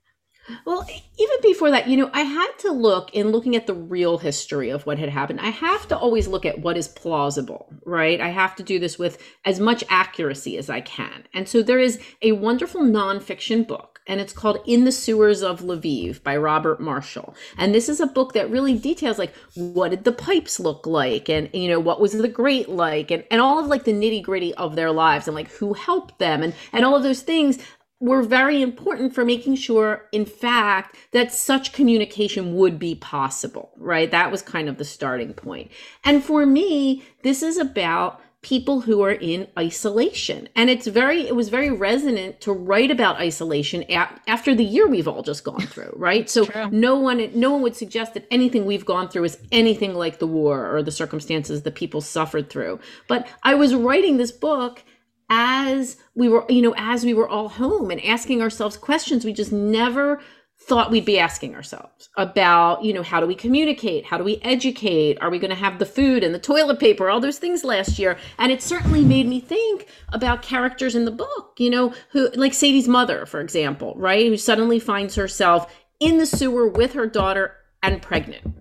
Well, 0.64 0.86
even 1.18 1.36
before 1.42 1.70
that, 1.70 1.88
you 1.88 1.96
know, 1.96 2.10
I 2.12 2.22
had 2.22 2.50
to 2.60 2.72
look 2.72 3.10
in 3.12 3.30
looking 3.30 3.56
at 3.56 3.66
the 3.66 3.74
real 3.74 4.18
history 4.18 4.70
of 4.70 4.86
what 4.86 4.98
had 4.98 5.08
happened. 5.08 5.40
I 5.40 5.50
have 5.50 5.86
to 5.88 5.96
always 5.96 6.28
look 6.28 6.44
at 6.44 6.60
what 6.60 6.76
is 6.76 6.88
plausible, 6.88 7.72
right? 7.84 8.20
I 8.20 8.28
have 8.28 8.56
to 8.56 8.62
do 8.62 8.78
this 8.78 8.98
with 8.98 9.22
as 9.44 9.60
much 9.60 9.84
accuracy 9.88 10.56
as 10.56 10.70
I 10.70 10.80
can. 10.80 11.24
And 11.32 11.48
so 11.48 11.62
there 11.62 11.78
is 11.78 12.00
a 12.22 12.32
wonderful 12.32 12.82
nonfiction 12.82 13.66
book, 13.66 14.00
and 14.06 14.20
it's 14.20 14.32
called 14.32 14.58
In 14.66 14.84
the 14.84 14.92
Sewers 14.92 15.42
of 15.42 15.60
Lviv 15.60 16.22
by 16.22 16.36
Robert 16.36 16.80
Marshall. 16.80 17.34
And 17.56 17.74
this 17.74 17.88
is 17.88 18.00
a 18.00 18.06
book 18.06 18.32
that 18.32 18.50
really 18.50 18.76
details 18.76 19.18
like 19.18 19.34
what 19.54 19.90
did 19.90 20.04
the 20.04 20.12
pipes 20.12 20.58
look 20.58 20.86
like 20.86 21.28
and 21.28 21.48
you 21.52 21.68
know 21.68 21.80
what 21.80 22.00
was 22.00 22.12
the 22.12 22.28
grate 22.28 22.68
like 22.68 23.10
and, 23.10 23.24
and 23.30 23.40
all 23.40 23.58
of 23.58 23.66
like 23.66 23.84
the 23.84 23.92
nitty-gritty 23.92 24.54
of 24.54 24.74
their 24.74 24.90
lives 24.90 25.28
and 25.28 25.34
like 25.34 25.50
who 25.52 25.74
helped 25.74 26.18
them 26.18 26.42
and 26.42 26.54
and 26.72 26.84
all 26.84 26.96
of 26.96 27.02
those 27.02 27.22
things 27.22 27.58
were 28.00 28.22
very 28.22 28.62
important 28.62 29.14
for 29.14 29.24
making 29.24 29.54
sure, 29.54 30.06
in 30.10 30.24
fact, 30.24 30.96
that 31.12 31.32
such 31.32 31.72
communication 31.72 32.54
would 32.56 32.78
be 32.78 32.94
possible, 32.94 33.70
right? 33.76 34.10
That 34.10 34.30
was 34.30 34.40
kind 34.40 34.68
of 34.68 34.78
the 34.78 34.84
starting 34.84 35.34
point. 35.34 35.70
And 36.02 36.24
for 36.24 36.46
me, 36.46 37.04
this 37.22 37.42
is 37.42 37.58
about 37.58 38.20
people 38.42 38.80
who 38.80 39.02
are 39.02 39.12
in 39.12 39.46
isolation. 39.58 40.48
And 40.56 40.70
it's 40.70 40.86
very, 40.86 41.26
it 41.26 41.36
was 41.36 41.50
very 41.50 41.70
resonant 41.70 42.40
to 42.40 42.52
write 42.52 42.90
about 42.90 43.16
isolation 43.16 43.84
after 43.90 44.54
the 44.54 44.64
year 44.64 44.88
we've 44.88 45.06
all 45.06 45.22
just 45.22 45.44
gone 45.44 45.60
through, 45.60 45.92
right? 45.96 46.30
So 46.30 46.46
True. 46.46 46.70
no 46.70 46.98
one, 46.98 47.30
no 47.38 47.52
one 47.52 47.60
would 47.62 47.76
suggest 47.76 48.14
that 48.14 48.26
anything 48.30 48.64
we've 48.64 48.86
gone 48.86 49.10
through 49.10 49.24
is 49.24 49.38
anything 49.52 49.94
like 49.94 50.20
the 50.20 50.26
war 50.26 50.74
or 50.74 50.82
the 50.82 50.90
circumstances 50.90 51.62
that 51.62 51.74
people 51.74 52.00
suffered 52.00 52.48
through. 52.48 52.80
But 53.08 53.28
I 53.42 53.54
was 53.54 53.74
writing 53.74 54.16
this 54.16 54.32
book 54.32 54.82
as 55.30 55.96
we 56.14 56.28
were, 56.28 56.44
you 56.48 56.60
know, 56.60 56.74
as 56.76 57.04
we 57.04 57.14
were 57.14 57.28
all 57.28 57.48
home 57.48 57.90
and 57.90 58.04
asking 58.04 58.42
ourselves 58.42 58.76
questions 58.76 59.24
we 59.24 59.32
just 59.32 59.52
never 59.52 60.20
thought 60.62 60.90
we'd 60.90 61.06
be 61.06 61.18
asking 61.18 61.54
ourselves 61.54 62.10
about, 62.18 62.84
you 62.84 62.92
know, 62.92 63.02
how 63.02 63.18
do 63.18 63.26
we 63.26 63.34
communicate? 63.34 64.04
How 64.04 64.18
do 64.18 64.24
we 64.24 64.38
educate? 64.42 65.16
Are 65.22 65.30
we 65.30 65.38
going 65.38 65.50
to 65.50 65.56
have 65.56 65.78
the 65.78 65.86
food 65.86 66.22
and 66.22 66.34
the 66.34 66.38
toilet 66.38 66.78
paper? 66.78 67.08
All 67.08 67.20
those 67.20 67.38
things 67.38 67.64
last 67.64 67.98
year. 67.98 68.18
And 68.38 68.52
it 68.52 68.60
certainly 68.60 69.02
made 69.02 69.26
me 69.26 69.40
think 69.40 69.86
about 70.12 70.42
characters 70.42 70.94
in 70.94 71.06
the 71.06 71.10
book, 71.10 71.54
you 71.58 71.70
know, 71.70 71.94
who, 72.10 72.28
like 72.34 72.52
Sadie's 72.52 72.88
mother, 72.88 73.24
for 73.24 73.40
example, 73.40 73.94
right? 73.96 74.26
Who 74.26 74.36
suddenly 74.36 74.78
finds 74.78 75.14
herself 75.14 75.72
in 75.98 76.18
the 76.18 76.26
sewer 76.26 76.68
with 76.68 76.92
her 76.92 77.06
daughter 77.06 77.56
and 77.82 78.02
pregnant 78.02 78.59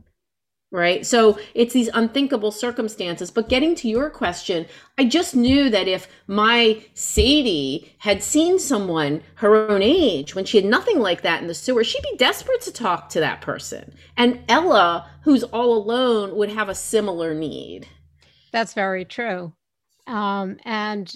right? 0.72 1.06
So 1.06 1.40
it's 1.56 1.74
these 1.74 1.90
unthinkable 1.94 2.52
circumstances. 2.52 3.32
But 3.32 3.50
getting 3.50 3.76
to 3.76 3.90
your 3.90 4.10
question, 4.10 4.66
I 4.98 5.06
just 5.06 5.36
knew 5.36 5.70
that 5.70 5.88
if 5.88 6.08
my 6.28 6.84
Sadie 6.94 7.96
had 8.00 8.22
seen 8.22 8.60
someone 8.60 9.22
her 9.36 9.70
own 9.70 9.82
age 9.82 10.36
when 10.36 10.46
she 10.46 10.58
had 10.58 10.66
nothing 10.66 11.00
like 11.00 11.22
that 11.24 11.42
in 11.42 11.48
the 11.48 11.56
sewer, 11.56 11.84
she'd 11.84 12.04
be 12.04 12.18
desperate 12.18 12.62
to 12.62 12.72
talk 12.72 13.10
to 13.10 13.20
that 13.20 13.42
person. 13.42 13.94
And 14.16 14.44
Ella, 14.48 15.10
who's 15.24 15.44
all 15.44 15.76
alone, 15.76 16.36
would 16.36 16.50
have 16.50 16.70
a 16.70 16.76
similar 16.76 17.34
need. 17.34 17.88
That's 18.52 18.74
very 18.74 19.06
true. 19.06 19.54
Um, 20.08 20.58
and 20.66 21.12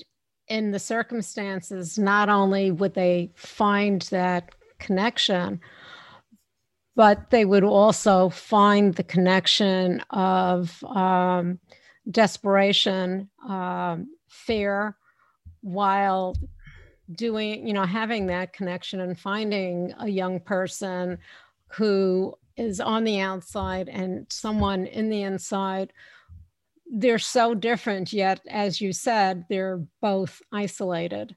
in 0.47 0.71
the 0.71 0.79
circumstances, 0.79 1.97
not 1.97 2.29
only 2.29 2.71
would 2.71 2.93
they 2.93 3.31
find 3.35 4.01
that 4.03 4.49
connection, 4.79 5.61
but 6.95 7.29
they 7.29 7.45
would 7.45 7.63
also 7.63 8.29
find 8.29 8.93
the 8.93 9.03
connection 9.03 10.01
of 10.11 10.83
um, 10.83 11.59
desperation, 12.09 13.29
um, 13.47 14.07
fear, 14.27 14.95
while 15.61 16.35
doing, 17.11 17.67
you 17.67 17.73
know, 17.73 17.85
having 17.85 18.27
that 18.27 18.53
connection 18.53 18.99
and 18.99 19.19
finding 19.19 19.93
a 19.99 20.07
young 20.07 20.39
person 20.39 21.17
who 21.69 22.33
is 22.55 22.79
on 22.79 23.03
the 23.03 23.19
outside 23.19 23.89
and 23.89 24.27
someone 24.29 24.85
in 24.85 25.09
the 25.09 25.23
inside. 25.23 25.91
They're 26.85 27.17
so 27.17 27.55
different, 27.55 28.13
yet, 28.13 28.41
as 28.47 28.79
you 28.79 28.93
said, 28.93 29.45
they're 29.49 29.83
both 30.01 30.41
isolated. 30.51 31.35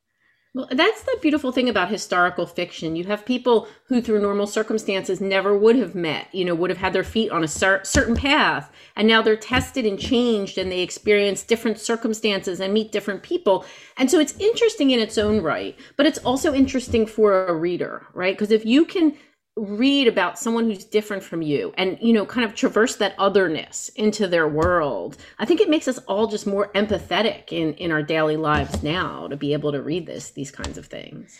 Well, 0.56 0.68
that's 0.70 1.02
the 1.02 1.18
beautiful 1.20 1.52
thing 1.52 1.68
about 1.68 1.90
historical 1.90 2.46
fiction. 2.46 2.96
You 2.96 3.04
have 3.04 3.26
people 3.26 3.68
who, 3.88 4.00
through 4.00 4.22
normal 4.22 4.46
circumstances, 4.46 5.20
never 5.20 5.54
would 5.54 5.76
have 5.76 5.94
met, 5.94 6.34
you 6.34 6.46
know, 6.46 6.54
would 6.54 6.70
have 6.70 6.78
had 6.78 6.94
their 6.94 7.04
feet 7.04 7.30
on 7.30 7.44
a 7.44 7.46
cer- 7.46 7.84
certain 7.84 8.16
path. 8.16 8.72
And 8.96 9.06
now 9.06 9.20
they're 9.20 9.36
tested 9.36 9.84
and 9.84 10.00
changed 10.00 10.56
and 10.56 10.72
they 10.72 10.80
experience 10.80 11.42
different 11.42 11.78
circumstances 11.78 12.58
and 12.58 12.72
meet 12.72 12.90
different 12.90 13.22
people. 13.22 13.66
And 13.98 14.10
so 14.10 14.18
it's 14.18 14.32
interesting 14.38 14.92
in 14.92 14.98
its 14.98 15.18
own 15.18 15.42
right, 15.42 15.78
but 15.98 16.06
it's 16.06 16.20
also 16.20 16.54
interesting 16.54 17.04
for 17.04 17.48
a 17.48 17.54
reader, 17.54 18.06
right? 18.14 18.32
Because 18.32 18.50
if 18.50 18.64
you 18.64 18.86
can 18.86 19.14
read 19.56 20.06
about 20.06 20.38
someone 20.38 20.66
who's 20.66 20.84
different 20.84 21.22
from 21.22 21.40
you 21.40 21.72
and 21.78 21.96
you 22.02 22.12
know 22.12 22.26
kind 22.26 22.44
of 22.44 22.54
traverse 22.54 22.96
that 22.96 23.14
otherness 23.18 23.88
into 23.96 24.28
their 24.28 24.46
world. 24.46 25.16
I 25.38 25.46
think 25.46 25.60
it 25.60 25.70
makes 25.70 25.88
us 25.88 25.98
all 26.00 26.26
just 26.26 26.46
more 26.46 26.70
empathetic 26.74 27.52
in 27.52 27.74
in 27.74 27.90
our 27.90 28.02
daily 28.02 28.36
lives 28.36 28.82
now 28.82 29.28
to 29.28 29.36
be 29.36 29.54
able 29.54 29.72
to 29.72 29.80
read 29.80 30.06
this 30.06 30.30
these 30.30 30.50
kinds 30.50 30.76
of 30.76 30.86
things. 30.86 31.38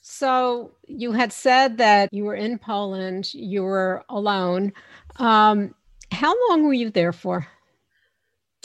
So 0.00 0.72
you 0.86 1.12
had 1.12 1.32
said 1.32 1.78
that 1.78 2.12
you 2.12 2.24
were 2.24 2.34
in 2.34 2.58
poland 2.58 3.32
you 3.32 3.62
were 3.62 4.04
alone. 4.08 4.72
Um, 5.16 5.74
how 6.10 6.34
long 6.48 6.64
were 6.64 6.74
you 6.74 6.90
there 6.90 7.12
for 7.12 7.46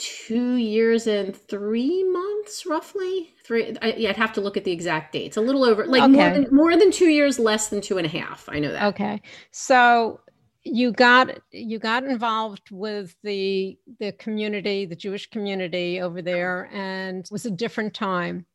two 0.00 0.54
years 0.54 1.06
and 1.06 1.36
three 1.36 2.02
months 2.04 2.64
roughly? 2.64 3.34
Three 3.44 3.76
I, 3.82 3.92
yeah, 3.92 4.08
i'd 4.08 4.16
have 4.16 4.32
to 4.34 4.40
look 4.40 4.56
at 4.56 4.64
the 4.64 4.72
exact 4.72 5.12
dates. 5.12 5.36
A 5.36 5.40
little 5.40 5.64
over 5.64 5.86
like 5.86 6.02
okay. 6.02 6.12
more 6.12 6.30
than 6.30 6.54
more 6.54 6.76
than 6.76 6.90
two 6.90 7.08
years 7.08 7.38
less 7.38 7.68
than 7.68 7.80
two 7.80 7.98
and 7.98 8.06
a 8.06 8.10
half. 8.10 8.48
I 8.48 8.58
know 8.58 8.72
that. 8.72 8.82
Okay. 8.94 9.20
So 9.50 10.20
you 10.64 10.92
got 10.92 11.38
you 11.52 11.78
got 11.78 12.04
involved 12.04 12.70
with 12.70 13.14
the 13.22 13.78
the 13.98 14.12
community 14.12 14.86
the 14.86 14.96
jewish 14.96 15.28
community 15.30 16.00
over 16.00 16.20
there 16.20 16.68
and 16.72 17.24
it 17.24 17.30
was 17.30 17.44
a 17.44 17.50
different 17.50 17.92
time. 17.92 18.46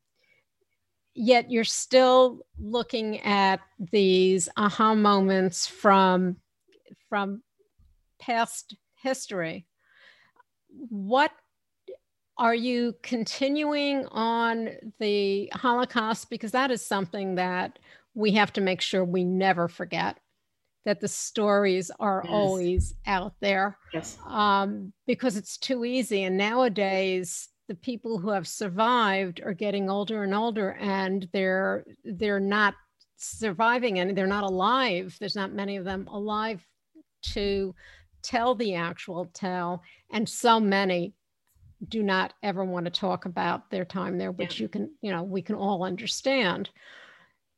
Yet 1.13 1.49
you're 1.49 1.63
still 1.63 2.39
looking 2.59 3.21
at 3.21 3.61
these 3.91 4.49
aha 4.57 4.95
moments 4.95 5.67
from 5.67 6.37
from 7.09 7.43
past 8.19 8.75
history 9.01 9.67
what 10.89 11.31
are 12.37 12.55
you 12.55 12.93
continuing 13.01 14.05
on 14.07 14.69
the 14.99 15.49
Holocaust? 15.53 16.29
Because 16.29 16.51
that 16.51 16.71
is 16.71 16.85
something 16.85 17.35
that 17.35 17.79
we 18.13 18.31
have 18.31 18.51
to 18.53 18.61
make 18.61 18.81
sure 18.81 19.03
we 19.03 19.23
never 19.23 19.67
forget 19.67 20.17
that 20.85 21.01
the 21.01 21.07
stories 21.07 21.89
are 21.99 22.21
yes. 22.23 22.31
always 22.31 22.93
out 23.07 23.33
there. 23.41 23.77
Yes. 23.93 24.17
Um, 24.27 24.93
because 25.07 25.35
it's 25.35 25.57
too 25.57 25.83
easy. 25.83 26.23
And 26.23 26.37
nowadays, 26.37 27.49
the 27.67 27.75
people 27.75 28.19
who 28.19 28.29
have 28.29 28.47
survived 28.47 29.41
are 29.43 29.53
getting 29.53 29.89
older 29.89 30.23
and 30.23 30.35
older 30.35 30.73
and 30.79 31.27
they're 31.33 31.83
they're 32.03 32.39
not 32.39 32.75
surviving 33.17 33.99
and 33.99 34.15
they're 34.15 34.27
not 34.27 34.43
alive. 34.43 35.17
There's 35.19 35.35
not 35.35 35.51
many 35.51 35.77
of 35.77 35.85
them 35.85 36.07
alive 36.07 36.63
to 37.33 37.73
tell 38.25 38.55
the 38.55 38.75
actual 38.75 39.25
tale, 39.33 39.83
and 40.11 40.27
so 40.27 40.59
many 40.59 41.13
do 41.87 42.01
not 42.01 42.33
ever 42.41 42.65
want 42.65 42.85
to 42.85 42.91
talk 42.91 43.25
about 43.25 43.69
their 43.69 43.85
time 43.85 44.17
there, 44.17 44.31
which 44.31 44.59
yeah. 44.59 44.63
you 44.63 44.69
can, 44.69 44.89
you 45.01 45.11
know, 45.11 45.23
we 45.23 45.41
can 45.41 45.55
all 45.55 45.83
understand. 45.83 46.69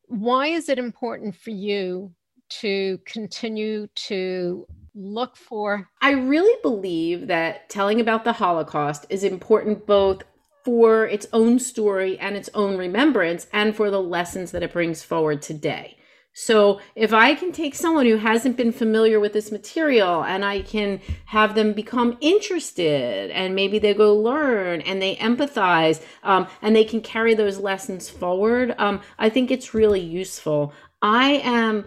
Why 0.07 0.47
is 0.47 0.69
it 0.69 0.79
important 0.79 1.35
for 1.35 1.51
you 1.51 2.13
to 2.61 2.99
continue 3.05 3.87
to 3.95 4.67
look 4.95 5.35
for? 5.35 5.87
I 6.01 6.11
really 6.11 6.59
believe 6.61 7.27
that 7.27 7.69
telling 7.69 7.99
about 7.99 8.23
the 8.23 8.33
Holocaust 8.33 9.05
is 9.09 9.23
important 9.23 9.85
both 9.85 10.23
for 10.63 11.05
its 11.05 11.27
own 11.31 11.59
story 11.59 12.19
and 12.19 12.35
its 12.35 12.49
own 12.53 12.77
remembrance 12.77 13.47
and 13.53 13.75
for 13.75 13.89
the 13.89 14.01
lessons 14.01 14.51
that 14.51 14.63
it 14.63 14.73
brings 14.73 15.03
forward 15.03 15.41
today. 15.41 15.96
So 16.39 16.79
if 16.93 17.13
I 17.13 17.33
can 17.33 17.51
take 17.51 17.73
someone 17.73 18.05
who 18.05 18.17
hasn't 18.17 18.57
been 18.57 18.71
familiar 18.71 19.19
with 19.19 19.33
this 19.33 19.51
material 19.51 20.23
and 20.23 20.45
I 20.45 20.61
can 20.61 21.01
have 21.25 21.55
them 21.55 21.73
become 21.73 22.15
interested 22.21 23.31
and 23.31 23.55
maybe 23.55 23.79
they 23.79 23.95
go 23.95 24.15
learn 24.15 24.81
and 24.81 25.01
they 25.01 25.15
empathize 25.15 25.99
um, 26.21 26.45
and 26.61 26.75
they 26.75 26.83
can 26.83 27.01
carry 27.01 27.33
those 27.33 27.57
lessons 27.57 28.07
forward, 28.07 28.75
um, 28.77 29.01
I 29.17 29.29
think 29.29 29.49
it's 29.49 29.73
really 29.73 29.99
useful. 29.99 30.73
I 31.01 31.41
am 31.43 31.85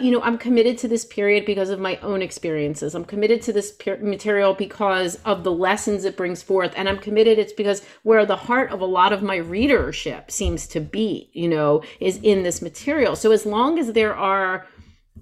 you 0.00 0.10
know, 0.10 0.22
I'm 0.22 0.38
committed 0.38 0.78
to 0.78 0.88
this 0.88 1.04
period 1.04 1.44
because 1.44 1.68
of 1.68 1.78
my 1.78 1.96
own 1.98 2.22
experiences. 2.22 2.94
I'm 2.94 3.04
committed 3.04 3.42
to 3.42 3.52
this 3.52 3.72
per- 3.72 3.98
material 3.98 4.54
because 4.54 5.16
of 5.26 5.44
the 5.44 5.52
lessons 5.52 6.04
it 6.04 6.16
brings 6.16 6.42
forth. 6.42 6.72
And 6.76 6.88
I'm 6.88 6.98
committed, 6.98 7.38
it's 7.38 7.52
because 7.52 7.82
where 8.02 8.24
the 8.24 8.36
heart 8.36 8.70
of 8.70 8.80
a 8.80 8.86
lot 8.86 9.12
of 9.12 9.22
my 9.22 9.36
readership 9.36 10.30
seems 10.30 10.66
to 10.68 10.80
be, 10.80 11.30
you 11.34 11.48
know, 11.48 11.82
is 12.00 12.18
in 12.22 12.42
this 12.42 12.62
material. 12.62 13.16
So 13.16 13.32
as 13.32 13.44
long 13.44 13.78
as 13.78 13.92
there 13.92 14.14
are 14.14 14.66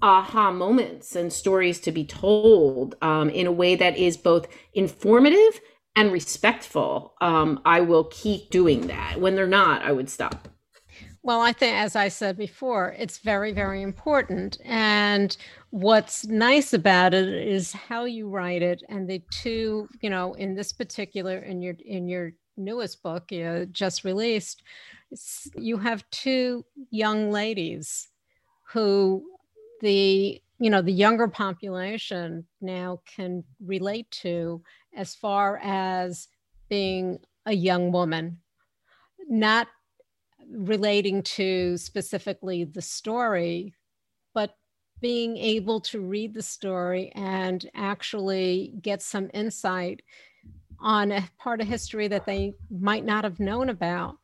aha 0.01 0.51
moments 0.51 1.15
and 1.15 1.33
stories 1.33 1.81
to 1.81 1.91
be 1.91 2.05
told 2.05 2.95
um, 3.01 3.29
in 3.29 3.45
a 3.47 3.51
way 3.51 3.75
that 3.75 3.97
is 3.97 4.15
both 4.15 4.47
informative 4.73 5.59
and 5.97 6.13
respectful, 6.13 7.15
um, 7.19 7.59
I 7.65 7.81
will 7.81 8.05
keep 8.05 8.51
doing 8.51 8.87
that. 8.87 9.19
When 9.19 9.35
they're 9.35 9.47
not, 9.47 9.81
I 9.81 9.91
would 9.91 10.09
stop. 10.09 10.48
Well, 11.29 11.41
I 11.41 11.53
think, 11.53 11.75
as 11.75 11.95
I 11.95 12.07
said 12.07 12.37
before, 12.37 12.95
it's 12.97 13.19
very, 13.19 13.51
very 13.51 13.83
important. 13.83 14.57
And 14.65 15.37
what's 15.69 16.25
nice 16.25 16.73
about 16.73 17.13
it 17.13 17.27
is 17.27 17.71
how 17.71 18.05
you 18.05 18.27
write 18.27 18.63
it, 18.63 18.81
and 18.89 19.07
the 19.07 19.21
two, 19.29 19.87
you 20.01 20.09
know, 20.09 20.33
in 20.33 20.55
this 20.55 20.73
particular, 20.73 21.37
in 21.37 21.61
your 21.61 21.75
in 21.85 22.07
your 22.07 22.31
newest 22.57 23.03
book, 23.03 23.31
you 23.31 23.67
just 23.71 24.03
released, 24.03 24.63
you 25.55 25.77
have 25.77 26.03
two 26.09 26.65
young 26.89 27.29
ladies 27.29 28.07
who 28.73 29.23
the 29.81 30.41
you 30.57 30.71
know 30.71 30.81
the 30.81 30.91
younger 30.91 31.27
population 31.27 32.43
now 32.59 33.01
can 33.05 33.43
relate 33.63 34.09
to 34.23 34.63
as 34.95 35.13
far 35.13 35.59
as 35.61 36.27
being 36.69 37.19
a 37.45 37.53
young 37.53 37.91
woman 37.91 38.39
not 39.29 39.67
relating 40.51 41.21
to 41.23 41.77
specifically 41.77 42.63
the 42.63 42.81
story, 42.81 43.73
but 44.33 44.55
being 45.01 45.37
able 45.37 45.79
to 45.79 46.01
read 46.01 46.33
the 46.33 46.41
story 46.41 47.11
and 47.15 47.69
actually 47.73 48.73
get 48.81 49.01
some 49.01 49.29
insight 49.33 50.01
on 50.79 51.11
a 51.11 51.29
part 51.37 51.61
of 51.61 51.67
history 51.67 52.07
that 52.07 52.25
they 52.25 52.53
might 52.69 53.05
not 53.05 53.23
have 53.23 53.39
known 53.39 53.69
about 53.69 54.17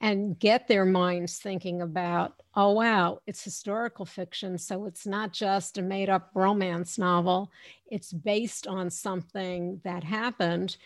and 0.00 0.38
get 0.38 0.68
their 0.68 0.84
minds 0.84 1.38
thinking 1.38 1.82
about 1.82 2.34
oh 2.54 2.72
wow 2.72 3.18
it's 3.26 3.42
historical 3.42 4.04
fiction 4.04 4.56
so 4.56 4.86
it's 4.86 5.06
not 5.06 5.32
just 5.32 5.76
a 5.76 5.82
made 5.82 6.08
up 6.08 6.30
romance 6.34 6.98
novel. 6.98 7.50
It's 7.90 8.12
based 8.12 8.66
on 8.66 8.90
something 8.90 9.80
that 9.84 10.04
happened. 10.04 10.76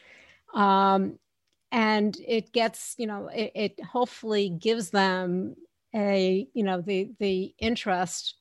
Um, 0.54 1.18
and 1.72 2.18
it 2.28 2.52
gets 2.52 2.94
you 2.98 3.06
know 3.06 3.28
it, 3.34 3.50
it 3.54 3.80
hopefully 3.84 4.50
gives 4.50 4.90
them 4.90 5.56
a 5.94 6.46
you 6.54 6.62
know 6.62 6.80
the 6.80 7.10
the 7.18 7.54
interest 7.58 8.36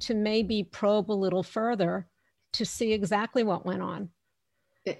to 0.00 0.14
maybe 0.14 0.62
probe 0.64 1.10
a 1.10 1.12
little 1.12 1.42
further 1.42 2.06
to 2.52 2.64
see 2.64 2.92
exactly 2.92 3.42
what 3.42 3.66
went 3.66 3.82
on 3.82 4.08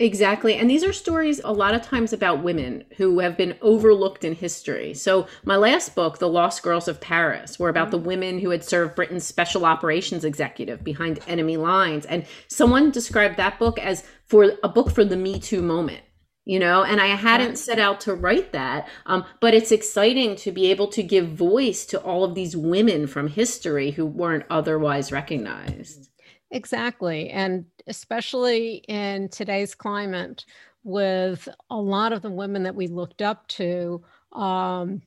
Exactly. 0.01 0.55
And 0.55 0.69
these 0.69 0.83
are 0.83 0.93
stories 0.93 1.41
a 1.45 1.53
lot 1.53 1.73
of 1.73 1.81
times 1.81 2.13
about 2.13 2.43
women 2.43 2.83
who 2.97 3.21
have 3.21 3.37
been 3.37 3.57
overlooked 3.63 4.25
in 4.25 4.35
history. 4.35 4.93
So, 4.95 5.29
my 5.45 5.55
last 5.55 5.95
book, 5.95 6.19
The 6.19 6.29
Lost 6.29 6.65
Girls 6.65 6.89
of 6.89 7.01
Paris, 7.01 7.57
were 7.61 7.69
about 7.69 7.93
the 7.93 7.97
mm-hmm. 7.97 8.07
women 8.09 8.39
who 8.41 8.51
had 8.51 8.65
served 8.65 8.97
Britain's 8.97 9.25
special 9.25 9.65
operations 9.65 10.25
executive 10.25 10.83
behind 10.83 11.21
enemy 11.29 11.57
lines. 11.57 12.05
And 12.07 12.27
someone 12.49 12.91
described 12.91 13.37
that 13.37 13.61
book 13.61 13.79
as 13.79 14.03
for 14.25 14.55
a 14.65 14.69
book 14.69 14.91
for 14.91 15.05
the 15.05 15.17
Me 15.17 15.39
Too 15.39 15.63
moment 15.63 16.03
you 16.47 16.59
know 16.59 16.85
and 16.85 17.01
i 17.01 17.09
hadn't 17.09 17.59
set 17.59 17.79
out 17.79 18.01
to 18.01 18.15
write 18.15 18.53
that 18.53 18.89
um, 19.05 19.25
but 19.41 19.53
it's 19.53 19.73
exciting 19.73 20.35
to 20.37 20.51
be 20.51 20.71
able 20.71 20.87
to 20.87 21.03
give 21.03 21.29
voice 21.29 21.85
to 21.85 22.01
all 22.01 22.25
of 22.25 22.35
these 22.35 22.57
women 22.57 23.07
from 23.07 23.29
history 23.29 23.91
who 23.91 24.07
weren't 24.07 24.47
otherwise 24.49 25.13
recognized. 25.13 26.09
Exactly 26.51 27.29
and 27.31 27.67
especially 27.87 28.77
in 28.89 29.29
today's 29.29 29.75
climate 29.75 30.47
with 30.85 31.49
a 31.69 31.77
lot 31.77 32.13
of 32.13 32.23
the 32.23 32.31
women 32.31 32.63
that 32.63 32.77
we 32.77 32.87
looked 32.87 33.21
up 33.21 33.47
to 33.49 34.03
um, 34.33 35.03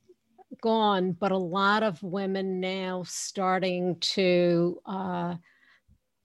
gone 0.61 1.13
but 1.13 1.31
a 1.31 1.37
lot 1.37 1.81
of 1.83 2.03
women 2.03 2.59
now 2.59 3.03
starting 3.07 3.95
to 4.01 4.77
uh, 4.85 5.35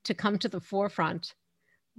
to 0.03 0.13
come 0.13 0.37
to 0.39 0.49
the 0.49 0.61
forefront 0.61 1.35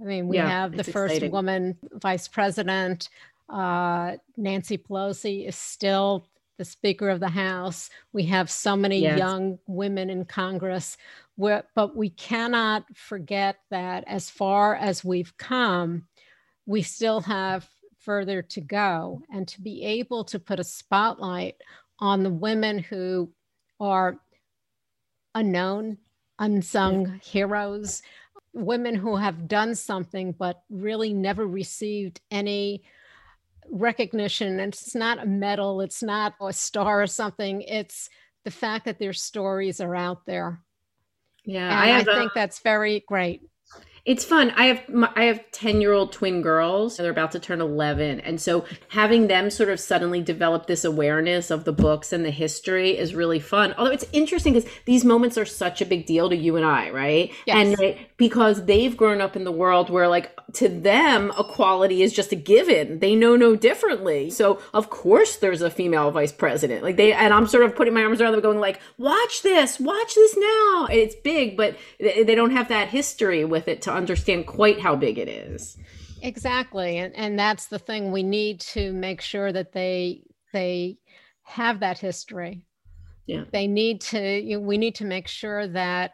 I 0.00 0.04
mean, 0.04 0.28
we 0.28 0.36
yeah, 0.36 0.48
have 0.48 0.76
the 0.76 0.84
first 0.84 1.14
exciting. 1.14 1.32
woman 1.32 1.78
vice 1.94 2.28
president. 2.28 3.08
Uh, 3.48 4.16
Nancy 4.36 4.76
Pelosi 4.76 5.48
is 5.48 5.56
still 5.56 6.26
the 6.58 6.64
Speaker 6.64 7.08
of 7.08 7.20
the 7.20 7.28
House. 7.28 7.90
We 8.12 8.24
have 8.24 8.50
so 8.50 8.76
many 8.76 9.00
yes. 9.00 9.18
young 9.18 9.58
women 9.66 10.10
in 10.10 10.24
Congress. 10.24 10.96
We're, 11.36 11.62
but 11.74 11.96
we 11.96 12.10
cannot 12.10 12.84
forget 12.94 13.58
that 13.70 14.04
as 14.06 14.30
far 14.30 14.74
as 14.74 15.04
we've 15.04 15.36
come, 15.36 16.06
we 16.66 16.82
still 16.82 17.20
have 17.20 17.68
further 17.98 18.42
to 18.42 18.60
go. 18.60 19.20
And 19.32 19.46
to 19.48 19.60
be 19.60 19.82
able 19.82 20.24
to 20.24 20.38
put 20.38 20.60
a 20.60 20.64
spotlight 20.64 21.56
on 21.98 22.22
the 22.22 22.30
women 22.30 22.78
who 22.78 23.30
are 23.80 24.18
unknown, 25.34 25.98
unsung 26.38 27.06
yeah. 27.06 27.18
heroes, 27.22 28.02
women 28.56 28.94
who 28.94 29.16
have 29.16 29.46
done 29.46 29.74
something 29.74 30.32
but 30.32 30.62
really 30.70 31.12
never 31.12 31.46
received 31.46 32.20
any 32.30 32.82
recognition. 33.70 34.60
And 34.60 34.72
it's 34.72 34.94
not 34.94 35.22
a 35.22 35.26
medal 35.26 35.80
it's 35.80 36.02
not 36.02 36.34
a 36.40 36.52
star 36.52 37.02
or 37.02 37.06
something 37.06 37.62
it's 37.62 38.08
the 38.44 38.50
fact 38.50 38.84
that 38.86 38.98
their 38.98 39.12
stories 39.12 39.80
are 39.80 39.94
out 39.94 40.24
there. 40.24 40.60
Yeah 41.44 41.70
and 41.70 41.74
i, 41.74 41.98
I 41.98 42.04
think 42.18 42.32
a, 42.32 42.34
that's 42.34 42.60
very 42.60 43.04
great 43.06 43.42
it's 44.06 44.24
fun. 44.24 44.52
I 44.52 44.66
have 44.66 44.82
I 45.16 45.24
have 45.24 45.42
10-year-old 45.50 46.12
twin 46.12 46.40
girls. 46.40 46.96
They're 46.96 47.10
about 47.10 47.32
to 47.32 47.40
turn 47.40 47.60
11. 47.60 48.20
And 48.20 48.40
so 48.40 48.64
having 48.88 49.26
them 49.26 49.50
sort 49.50 49.68
of 49.68 49.80
suddenly 49.80 50.22
develop 50.22 50.66
this 50.66 50.84
awareness 50.84 51.50
of 51.50 51.64
the 51.64 51.72
books 51.72 52.12
and 52.12 52.24
the 52.24 52.30
history 52.30 52.96
is 52.96 53.16
really 53.16 53.40
fun. 53.40 53.74
Although 53.76 53.90
it's 53.90 54.06
interesting 54.12 54.54
cuz 54.54 54.64
these 54.84 55.04
moments 55.04 55.36
are 55.36 55.44
such 55.44 55.82
a 55.82 55.86
big 55.86 56.06
deal 56.06 56.30
to 56.30 56.36
you 56.36 56.54
and 56.54 56.64
I, 56.64 56.90
right? 56.90 57.32
Yes. 57.46 57.56
And 57.56 57.78
right, 57.80 57.98
because 58.16 58.66
they've 58.66 58.96
grown 58.96 59.20
up 59.20 59.34
in 59.34 59.42
the 59.42 59.50
world 59.50 59.90
where 59.90 60.06
like 60.06 60.30
to 60.52 60.68
them 60.68 61.32
equality 61.36 62.04
is 62.04 62.12
just 62.12 62.30
a 62.30 62.36
given. 62.36 63.00
They 63.00 63.16
know 63.16 63.34
no 63.34 63.56
differently. 63.56 64.30
So 64.30 64.60
of 64.72 64.88
course 64.88 65.34
there's 65.34 65.62
a 65.62 65.70
female 65.70 66.12
vice 66.12 66.32
president. 66.32 66.84
Like 66.84 66.96
they 66.96 67.12
and 67.12 67.34
I'm 67.34 67.48
sort 67.48 67.64
of 67.64 67.74
putting 67.74 67.92
my 67.92 68.04
arms 68.04 68.20
around 68.20 68.32
them 68.32 68.40
going 68.40 68.60
like, 68.60 68.78
"Watch 68.98 69.42
this. 69.42 69.80
Watch 69.80 70.14
this 70.14 70.36
now." 70.36 70.86
It's 70.92 71.16
big, 71.16 71.56
but 71.56 71.76
they 71.98 72.36
don't 72.36 72.52
have 72.52 72.68
that 72.68 72.90
history 72.90 73.44
with 73.44 73.66
it 73.66 73.82
to 73.82 73.95
understand 73.96 74.46
quite 74.46 74.80
how 74.80 74.96
big 74.96 75.18
it 75.18 75.28
is. 75.28 75.76
Exactly. 76.22 76.98
And 76.98 77.14
and 77.16 77.38
that's 77.38 77.66
the 77.66 77.78
thing 77.78 78.12
we 78.12 78.22
need 78.22 78.60
to 78.60 78.92
make 78.92 79.20
sure 79.20 79.52
that 79.52 79.72
they 79.72 80.22
they 80.52 80.98
have 81.42 81.80
that 81.80 81.98
history. 81.98 82.64
Yeah. 83.26 83.44
They 83.52 83.66
need 83.66 84.00
to 84.02 84.40
you 84.40 84.58
know, 84.58 84.66
we 84.66 84.78
need 84.78 84.94
to 84.96 85.04
make 85.04 85.28
sure 85.28 85.66
that 85.68 86.12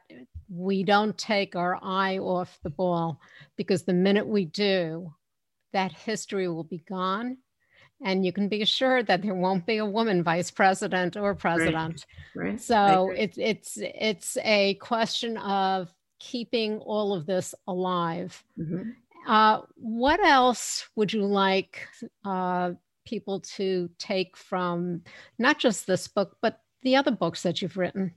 we 0.48 0.82
don't 0.82 1.16
take 1.16 1.56
our 1.56 1.78
eye 1.82 2.18
off 2.18 2.58
the 2.62 2.70
ball 2.70 3.20
because 3.56 3.84
the 3.84 3.94
minute 3.94 4.26
we 4.26 4.44
do, 4.44 5.14
that 5.72 5.92
history 5.92 6.48
will 6.48 6.64
be 6.64 6.84
gone 6.88 7.38
and 8.04 8.26
you 8.26 8.32
can 8.32 8.48
be 8.48 8.62
assured 8.62 9.06
that 9.06 9.22
there 9.22 9.34
won't 9.34 9.66
be 9.66 9.78
a 9.78 9.86
woman 9.86 10.22
vice 10.22 10.50
president 10.50 11.16
or 11.16 11.34
president. 11.34 12.04
Right. 12.34 12.50
right. 12.50 12.60
So 12.60 13.10
it's 13.16 13.38
it's 13.38 13.78
it's 13.78 14.36
a 14.38 14.74
question 14.74 15.36
of 15.38 15.88
keeping 16.22 16.78
all 16.78 17.14
of 17.14 17.26
this 17.26 17.54
alive. 17.66 18.44
Mm-hmm. 18.58 18.90
Uh, 19.26 19.62
what 19.74 20.24
else 20.24 20.88
would 20.94 21.12
you 21.12 21.24
like 21.24 21.88
uh, 22.24 22.72
people 23.04 23.40
to 23.40 23.90
take 23.98 24.36
from 24.36 25.02
not 25.38 25.58
just 25.58 25.86
this 25.86 26.06
book, 26.06 26.36
but 26.40 26.60
the 26.82 26.96
other 26.96 27.10
books 27.10 27.42
that 27.42 27.60
you've 27.60 27.76
written? 27.76 28.14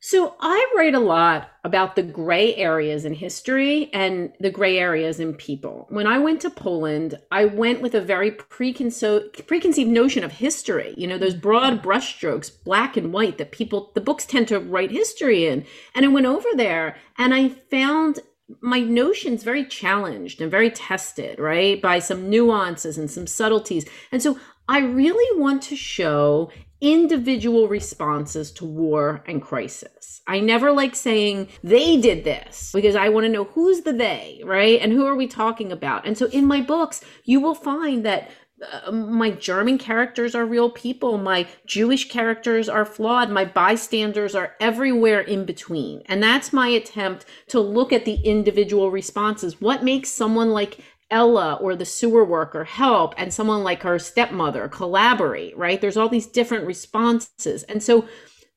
So 0.00 0.36
I 0.38 0.72
write 0.76 0.94
a 0.94 1.00
lot 1.00 1.50
about 1.64 1.96
the 1.96 2.04
gray 2.04 2.54
areas 2.54 3.04
in 3.04 3.14
history 3.14 3.90
and 3.92 4.32
the 4.38 4.50
gray 4.50 4.78
areas 4.78 5.18
in 5.18 5.34
people. 5.34 5.86
When 5.90 6.06
I 6.06 6.18
went 6.18 6.40
to 6.42 6.50
Poland, 6.50 7.18
I 7.32 7.46
went 7.46 7.80
with 7.80 7.94
a 7.94 8.00
very 8.00 8.30
preconceived 8.30 9.44
preconceived 9.48 9.90
notion 9.90 10.22
of 10.22 10.32
history. 10.32 10.94
You 10.96 11.08
know, 11.08 11.18
those 11.18 11.34
broad 11.34 11.82
brushstrokes, 11.82 12.50
black 12.64 12.96
and 12.96 13.12
white 13.12 13.38
that 13.38 13.50
people 13.50 13.90
the 13.94 14.00
books 14.00 14.24
tend 14.24 14.46
to 14.48 14.60
write 14.60 14.92
history 14.92 15.46
in. 15.46 15.64
And 15.96 16.04
I 16.04 16.08
went 16.08 16.26
over 16.26 16.48
there 16.54 16.96
and 17.16 17.34
I 17.34 17.48
found 17.48 18.20
my 18.60 18.78
notions 18.78 19.42
very 19.42 19.64
challenged 19.64 20.40
and 20.40 20.50
very 20.50 20.70
tested, 20.70 21.40
right? 21.40 21.82
By 21.82 21.98
some 21.98 22.30
nuances 22.30 22.98
and 22.98 23.10
some 23.10 23.26
subtleties. 23.26 23.84
And 24.12 24.22
so 24.22 24.38
I 24.68 24.78
really 24.78 25.40
want 25.40 25.62
to 25.62 25.76
show 25.76 26.50
individual 26.80 27.68
responses 27.68 28.52
to 28.52 28.64
war 28.64 29.22
and 29.26 29.42
crisis. 29.42 30.22
I 30.26 30.40
never 30.40 30.70
like 30.70 30.94
saying 30.94 31.48
they 31.64 32.00
did 32.00 32.24
this 32.24 32.70
because 32.72 32.94
I 32.94 33.08
want 33.08 33.24
to 33.24 33.30
know 33.30 33.44
who's 33.44 33.82
the 33.82 33.92
they, 33.92 34.40
right? 34.44 34.80
And 34.80 34.92
who 34.92 35.06
are 35.06 35.16
we 35.16 35.26
talking 35.26 35.72
about? 35.72 36.06
And 36.06 36.16
so 36.16 36.26
in 36.26 36.46
my 36.46 36.60
books, 36.60 37.00
you 37.24 37.40
will 37.40 37.54
find 37.54 38.04
that 38.04 38.30
uh, 38.60 38.90
my 38.90 39.30
German 39.30 39.78
characters 39.78 40.34
are 40.34 40.44
real 40.44 40.70
people. 40.70 41.16
My 41.16 41.46
Jewish 41.66 42.08
characters 42.08 42.68
are 42.68 42.84
flawed. 42.84 43.30
My 43.30 43.44
bystanders 43.44 44.34
are 44.34 44.54
everywhere 44.60 45.20
in 45.20 45.44
between. 45.44 46.02
And 46.06 46.22
that's 46.22 46.52
my 46.52 46.68
attempt 46.68 47.24
to 47.48 47.60
look 47.60 47.92
at 47.92 48.04
the 48.04 48.16
individual 48.16 48.90
responses. 48.90 49.60
What 49.60 49.84
makes 49.84 50.10
someone 50.10 50.50
like 50.50 50.80
Ella 51.10 51.54
or 51.54 51.74
the 51.74 51.84
sewer 51.84 52.24
worker 52.24 52.64
help 52.64 53.14
and 53.16 53.32
someone 53.32 53.62
like 53.62 53.82
her 53.82 53.98
stepmother 53.98 54.68
collaborate, 54.68 55.56
right? 55.56 55.80
There's 55.80 55.96
all 55.96 56.08
these 56.08 56.26
different 56.26 56.66
responses. 56.66 57.62
And 57.64 57.82
so 57.82 58.06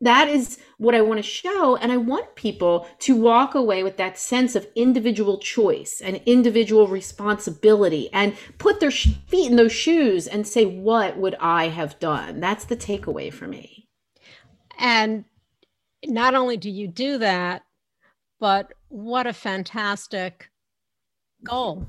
that 0.01 0.27
is 0.27 0.57
what 0.77 0.95
I 0.95 1.01
want 1.01 1.19
to 1.19 1.23
show. 1.23 1.75
And 1.75 1.91
I 1.91 1.97
want 1.97 2.35
people 2.35 2.87
to 2.99 3.15
walk 3.15 3.55
away 3.55 3.83
with 3.83 3.97
that 3.97 4.17
sense 4.17 4.55
of 4.55 4.67
individual 4.75 5.37
choice 5.37 6.01
and 6.03 6.21
individual 6.25 6.87
responsibility 6.87 8.09
and 8.11 8.35
put 8.57 8.79
their 8.79 8.91
feet 8.91 9.49
in 9.49 9.55
those 9.55 9.71
shoes 9.71 10.27
and 10.27 10.47
say, 10.47 10.65
what 10.65 11.17
would 11.17 11.35
I 11.39 11.67
have 11.67 11.99
done? 11.99 12.39
That's 12.39 12.65
the 12.65 12.75
takeaway 12.75 13.31
for 13.31 13.47
me. 13.47 13.87
And 14.79 15.25
not 16.03 16.33
only 16.33 16.57
do 16.57 16.69
you 16.69 16.87
do 16.87 17.19
that, 17.19 17.63
but 18.39 18.73
what 18.89 19.27
a 19.27 19.33
fantastic 19.33 20.49
goal. 21.43 21.85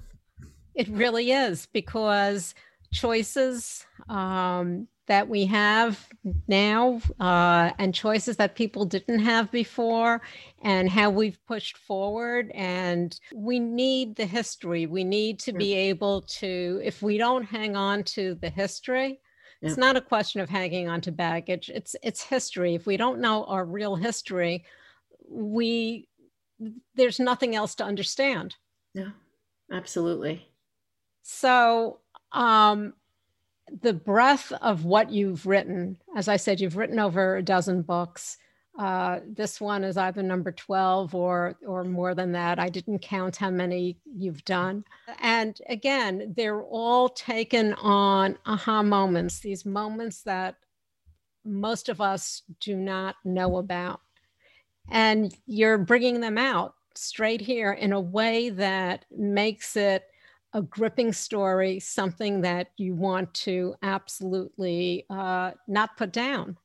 It 0.75 0.89
really 0.89 1.33
is 1.33 1.67
because 1.73 2.55
choices, 2.93 3.87
um, 4.09 4.89
that 5.09 5.29
we 5.29 5.45
have 5.47 6.09
now 6.47 7.01
uh, 7.19 7.73
and 7.79 7.95
choices 7.95 8.37
that 8.37 8.55
people 8.55 8.85
didn't 8.85 9.19
have 9.19 9.51
before 9.51 10.23
and 10.63 10.89
how 10.89 11.11
we've 11.11 11.45
pushed 11.47 11.77
forward 11.77 12.51
and 12.55 13.19
we 13.35 13.59
need 13.59 14.15
the 14.15 14.25
history. 14.25 14.87
We 14.87 15.03
need 15.03 15.41
to 15.41 15.53
be 15.53 15.75
able 15.75 16.23
to 16.23 16.81
if 16.85 17.03
we 17.03 17.19
don't 17.19 17.43
hang 17.45 17.77
on 17.77 18.05
to 18.05 18.37
the 18.37 18.49
history 18.49 19.21
yeah. 19.63 19.69
it's 19.69 19.79
not 19.79 19.97
a 19.97 20.01
question 20.01 20.41
of 20.41 20.49
hanging 20.49 20.89
on 20.89 21.01
to 21.03 21.13
baggage. 21.13 21.71
It's 21.73 21.95
it's 22.03 22.23
history. 22.23 22.75
If 22.75 22.87
we 22.87 22.97
don't 22.97 23.21
know 23.21 23.45
our 23.45 23.65
real 23.65 23.97
history 23.97 24.65
we 25.29 26.09
there's 26.95 27.19
nothing 27.19 27.57
else 27.57 27.75
to 27.77 27.85
understand. 27.85 28.57
Yeah 28.95 29.11
absolutely 29.71 30.47
so 31.23 31.99
um 32.33 32.95
the 33.81 33.93
breadth 33.93 34.53
of 34.61 34.85
what 34.85 35.11
you've 35.11 35.47
written, 35.47 35.97
as 36.17 36.29
I 36.29 36.37
said, 36.37 36.61
you've 36.61 36.77
written 36.77 36.99
over 36.99 37.37
a 37.37 37.43
dozen 37.43 37.83
books. 37.83 38.37
Uh, 38.79 39.21
this 39.27 39.61
one 39.61 39.85
is 39.85 39.97
either 39.97 40.23
number 40.23 40.51
12 40.51 41.15
or 41.15 41.57
or 41.67 41.85
more 41.85 42.15
than 42.15 42.33
that. 42.33 42.59
I 42.59 42.69
didn't 42.69 43.01
count 43.01 43.37
how 43.37 43.51
many 43.51 43.99
you've 44.05 44.45
done. 44.45 44.85
And 45.21 45.59
again, 45.69 46.33
they're 46.37 46.63
all 46.63 47.09
taken 47.11 47.75
on 47.75 48.39
aha 48.47 48.83
moments, 48.83 49.41
these 49.41 49.67
moments 49.67 50.23
that 50.23 50.57
most 51.45 51.89
of 51.89 52.01
us 52.01 52.43
do 52.61 52.77
not 52.77 53.17
know 53.25 53.59
about. 53.59 54.01
And 54.91 55.35
you're 55.47 55.79
bringing 55.79 56.21
them 56.21 56.39
out 56.39 56.75
straight 56.95 57.41
here 57.41 57.73
in 57.73 57.93
a 57.93 58.01
way 58.01 58.51
that 58.51 59.05
makes 59.11 59.77
it 59.77 60.05
a 60.55 60.63
gripping 60.63 61.13
story, 61.13 61.81
something 61.81 62.41
that 62.43 62.71
you 62.77 62.95
want 62.95 63.33
to 63.35 63.75
absolutely 63.83 65.07
uh, 65.09 65.53
not 65.67 65.97
put 65.97 66.13
down. 66.13 66.57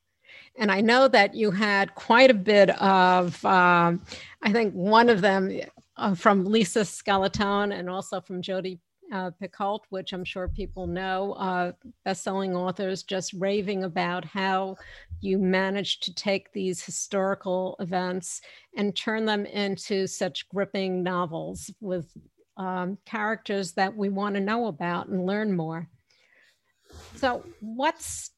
And 0.57 0.71
I 0.71 0.81
know 0.81 1.07
that 1.07 1.35
you 1.35 1.51
had 1.51 1.95
quite 1.95 2.29
a 2.29 2.33
bit 2.33 2.69
of, 2.81 3.43
um, 3.45 4.01
I 4.41 4.51
think 4.51 4.73
one 4.73 5.09
of 5.09 5.21
them 5.21 5.61
uh, 5.95 6.15
from 6.15 6.45
Lisa 6.45 6.81
Scottoline 6.81 7.77
and 7.77 7.89
also 7.89 8.19
from 8.19 8.41
Jodi 8.41 8.79
uh, 9.13 9.31
Picoult, 9.41 9.81
which 9.89 10.11
I'm 10.11 10.25
sure 10.25 10.49
people 10.49 10.85
know, 10.85 11.33
uh, 11.33 11.71
best-selling 12.03 12.55
authors 12.55 13.03
just 13.03 13.31
raving 13.33 13.85
about 13.85 14.25
how 14.25 14.75
you 15.21 15.37
managed 15.37 16.03
to 16.03 16.13
take 16.13 16.51
these 16.51 16.83
historical 16.83 17.77
events 17.79 18.41
and 18.75 18.95
turn 18.95 19.25
them 19.25 19.45
into 19.45 20.07
such 20.07 20.49
gripping 20.49 21.03
novels 21.03 21.71
with 21.79 22.11
um, 22.57 22.97
characters 23.05 23.73
that 23.73 23.95
we 23.95 24.09
want 24.09 24.35
to 24.35 24.41
know 24.41 24.67
about 24.67 25.07
and 25.07 25.25
learn 25.25 25.55
more. 25.55 25.87
So 27.15 27.43
what's 27.59 28.31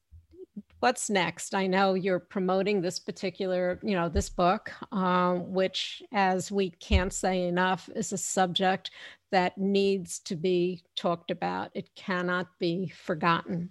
what's 0.80 1.10
next? 1.10 1.54
I 1.54 1.66
know 1.66 1.94
you're 1.94 2.18
promoting 2.18 2.80
this 2.80 2.98
particular, 2.98 3.78
you 3.82 3.94
know, 3.94 4.08
this 4.08 4.30
book, 4.30 4.70
um, 4.92 5.52
which, 5.52 6.02
as 6.12 6.50
we 6.50 6.70
can't 6.70 7.12
say 7.12 7.46
enough, 7.46 7.88
is 7.94 8.12
a 8.12 8.18
subject 8.18 8.90
that 9.30 9.58
needs 9.58 10.18
to 10.20 10.36
be 10.36 10.82
talked 10.96 11.30
about. 11.30 11.70
It 11.74 11.94
cannot 11.94 12.46
be 12.58 12.88
forgotten. 12.88 13.70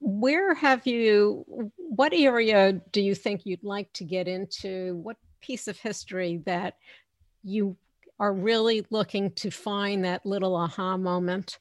Where 0.00 0.54
have 0.54 0.86
you, 0.86 1.72
what 1.76 2.12
area 2.12 2.72
do 2.92 3.00
you 3.00 3.14
think 3.14 3.46
you'd 3.46 3.64
like 3.64 3.92
to 3.94 4.04
get 4.04 4.28
into? 4.28 4.96
What 4.96 5.16
piece 5.40 5.66
of 5.66 5.78
history 5.78 6.42
that 6.44 6.76
you 7.42 7.76
are 8.22 8.32
really 8.32 8.86
looking 8.88 9.32
to 9.32 9.50
find 9.50 10.04
that 10.04 10.24
little 10.24 10.54
aha 10.54 10.96
moment? 10.96 11.58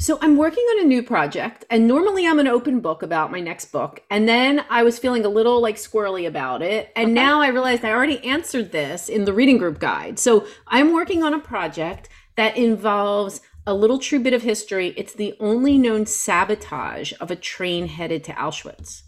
So 0.00 0.18
I'm 0.20 0.36
working 0.36 0.64
on 0.64 0.84
a 0.84 0.88
new 0.88 1.00
project, 1.00 1.64
and 1.70 1.86
normally 1.86 2.26
I'm 2.26 2.40
an 2.40 2.48
open 2.48 2.80
book 2.80 3.04
about 3.04 3.30
my 3.30 3.40
next 3.40 3.66
book. 3.66 4.02
And 4.10 4.28
then 4.28 4.64
I 4.68 4.82
was 4.82 4.98
feeling 4.98 5.24
a 5.24 5.28
little 5.28 5.62
like 5.62 5.76
squirrely 5.76 6.26
about 6.26 6.60
it. 6.60 6.92
And 6.96 7.06
okay. 7.06 7.14
now 7.14 7.40
I 7.40 7.48
realized 7.48 7.84
I 7.84 7.92
already 7.92 8.22
answered 8.24 8.72
this 8.72 9.08
in 9.08 9.24
the 9.24 9.32
reading 9.32 9.58
group 9.58 9.78
guide. 9.78 10.18
So 10.18 10.44
I'm 10.66 10.92
working 10.92 11.22
on 11.22 11.32
a 11.32 11.38
project 11.38 12.08
that 12.34 12.56
involves 12.56 13.40
a 13.64 13.74
little 13.74 14.00
true 14.00 14.18
bit 14.18 14.34
of 14.34 14.42
history. 14.42 14.92
It's 14.96 15.14
the 15.14 15.34
only 15.38 15.78
known 15.78 16.04
sabotage 16.06 17.12
of 17.20 17.30
a 17.30 17.36
train 17.36 17.86
headed 17.86 18.24
to 18.24 18.32
Auschwitz. 18.32 19.02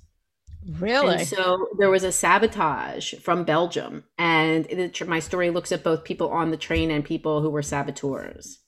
Really? 0.68 1.16
And 1.16 1.26
so 1.26 1.68
there 1.78 1.88
was 1.88 2.04
a 2.04 2.12
sabotage 2.12 3.14
from 3.14 3.44
Belgium, 3.44 4.04
and 4.18 4.66
it, 4.66 5.06
my 5.08 5.18
story 5.18 5.48
looks 5.48 5.72
at 5.72 5.82
both 5.82 6.04
people 6.04 6.28
on 6.30 6.50
the 6.50 6.58
train 6.58 6.90
and 6.90 7.02
people 7.02 7.40
who 7.40 7.48
were 7.48 7.62
saboteurs. 7.62 8.58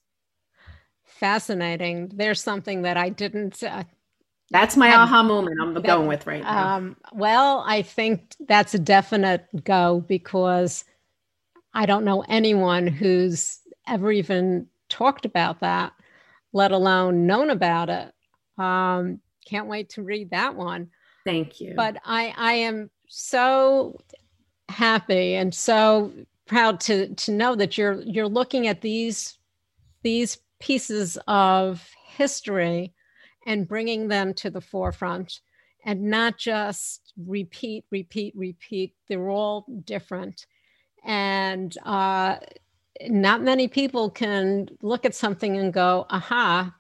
Fascinating. 1.05 2.11
There's 2.15 2.43
something 2.43 2.83
that 2.83 2.97
I 2.97 3.11
didn't. 3.11 3.63
Uh, 3.63 3.85
that's 4.51 4.79
my 4.79 4.89
have, 4.89 5.01
aha 5.01 5.23
moment 5.23 5.59
I'm 5.61 5.75
that, 5.75 5.85
going 5.85 6.09
with 6.09 6.27
right 6.27 6.43
now. 6.43 6.77
Um, 6.77 6.97
well, 7.13 7.63
I 7.67 7.83
think 7.83 8.35
that's 8.49 8.73
a 8.73 8.79
definite 8.79 9.47
go 9.63 10.03
because 10.09 10.87
I 11.75 11.85
don't 11.85 12.07
know 12.07 12.25
anyone 12.29 12.87
who's 12.87 13.59
ever 13.87 14.11
even 14.11 14.67
talked 14.89 15.27
about 15.27 15.61
that, 15.61 15.93
let 16.55 16.73
alone 16.73 17.27
known 17.27 17.51
about 17.51 17.91
it. 17.91 18.13
Um, 18.57 19.21
can't 19.45 19.69
wait 19.69 19.91
to 19.91 20.03
read 20.03 20.31
that 20.31 20.55
one. 20.55 20.89
Thank 21.31 21.61
you. 21.61 21.75
But 21.77 21.97
I, 22.05 22.35
I 22.37 22.53
am 22.55 22.90
so 23.09 24.01
happy 24.69 25.35
and 25.35 25.55
so 25.55 26.12
proud 26.47 26.81
to 26.81 27.14
to 27.14 27.33
know 27.33 27.55
that 27.55 27.79
you're 27.79 28.01
you're 28.03 28.29
looking 28.29 28.66
at 28.66 28.81
these 28.81 29.38
these 30.03 30.38
pieces 30.61 31.19
of 31.29 31.88
history 32.05 32.93
and 33.47 33.69
bringing 33.69 34.09
them 34.09 34.35
to 34.35 34.51
the 34.51 34.61
forefront 34.61 35.40
and 35.85 36.03
not 36.03 36.37
just 36.37 37.12
repeat 37.27 37.85
repeat 37.90 38.35
repeat 38.37 38.95
they're 39.09 39.29
all 39.29 39.64
different 39.85 40.47
and 41.05 41.79
uh, 41.85 42.37
not 43.09 43.43
many 43.43 43.69
people 43.69 44.11
can 44.11 44.69
look 44.83 45.05
at 45.05 45.14
something 45.14 45.57
and 45.57 45.73
go 45.73 46.07
aha 46.11 46.75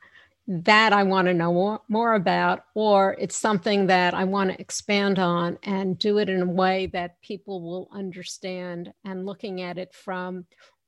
that 0.52 0.92
I 0.92 1.04
want 1.04 1.28
to 1.28 1.34
know 1.34 1.52
more, 1.52 1.80
more 1.86 2.14
about, 2.14 2.64
or 2.74 3.14
it's 3.20 3.36
something 3.36 3.86
that 3.86 4.14
I 4.14 4.24
want 4.24 4.50
to 4.50 4.60
expand 4.60 5.20
on 5.20 5.56
and 5.62 5.96
do 5.96 6.18
it 6.18 6.28
in 6.28 6.42
a 6.42 6.46
way 6.46 6.86
that 6.86 7.22
people 7.22 7.62
will 7.62 7.88
understand 7.92 8.92
and 9.04 9.26
looking 9.26 9.60
at 9.60 9.78
it 9.78 9.94
from 9.94 10.44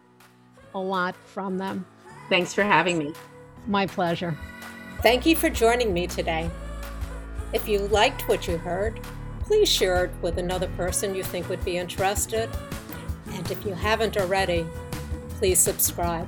a 0.74 0.80
lot 0.80 1.16
from 1.26 1.58
them. 1.58 1.86
Thanks 2.30 2.54
for 2.54 2.64
having 2.64 2.98
me. 2.98 3.14
My 3.68 3.86
pleasure 3.86 4.38
Thank 5.04 5.26
you 5.26 5.36
for 5.36 5.50
joining 5.50 5.94
me 5.94 6.08
today. 6.08 6.50
If 7.52 7.68
you 7.68 7.80
liked 7.80 8.30
what 8.30 8.48
you 8.48 8.58
heard, 8.58 9.02
please 9.42 9.68
share 9.68 10.06
it 10.06 10.12
with 10.22 10.38
another 10.38 10.70
person 10.78 11.14
you 11.14 11.24
think 11.24 11.50
would 11.50 11.64
be 11.66 11.76
interested. 11.76 12.50
And 13.34 13.52
if 13.52 13.66
you 13.66 13.74
haven't 13.74 14.16
already, 14.16 14.66
please 15.32 15.60
subscribe. 15.60 16.26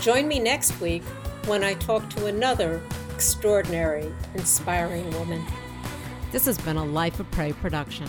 Join 0.00 0.26
me 0.26 0.40
next 0.40 0.80
week 0.80 1.04
when 1.44 1.62
I 1.62 1.74
talk 1.74 2.10
to 2.10 2.26
another 2.26 2.82
extraordinary, 3.14 4.12
inspiring 4.34 5.08
woman. 5.12 5.46
This 6.32 6.44
has 6.46 6.58
been 6.58 6.78
a 6.78 6.84
Life 6.84 7.20
of 7.20 7.30
Prey 7.30 7.52
production. 7.52 8.08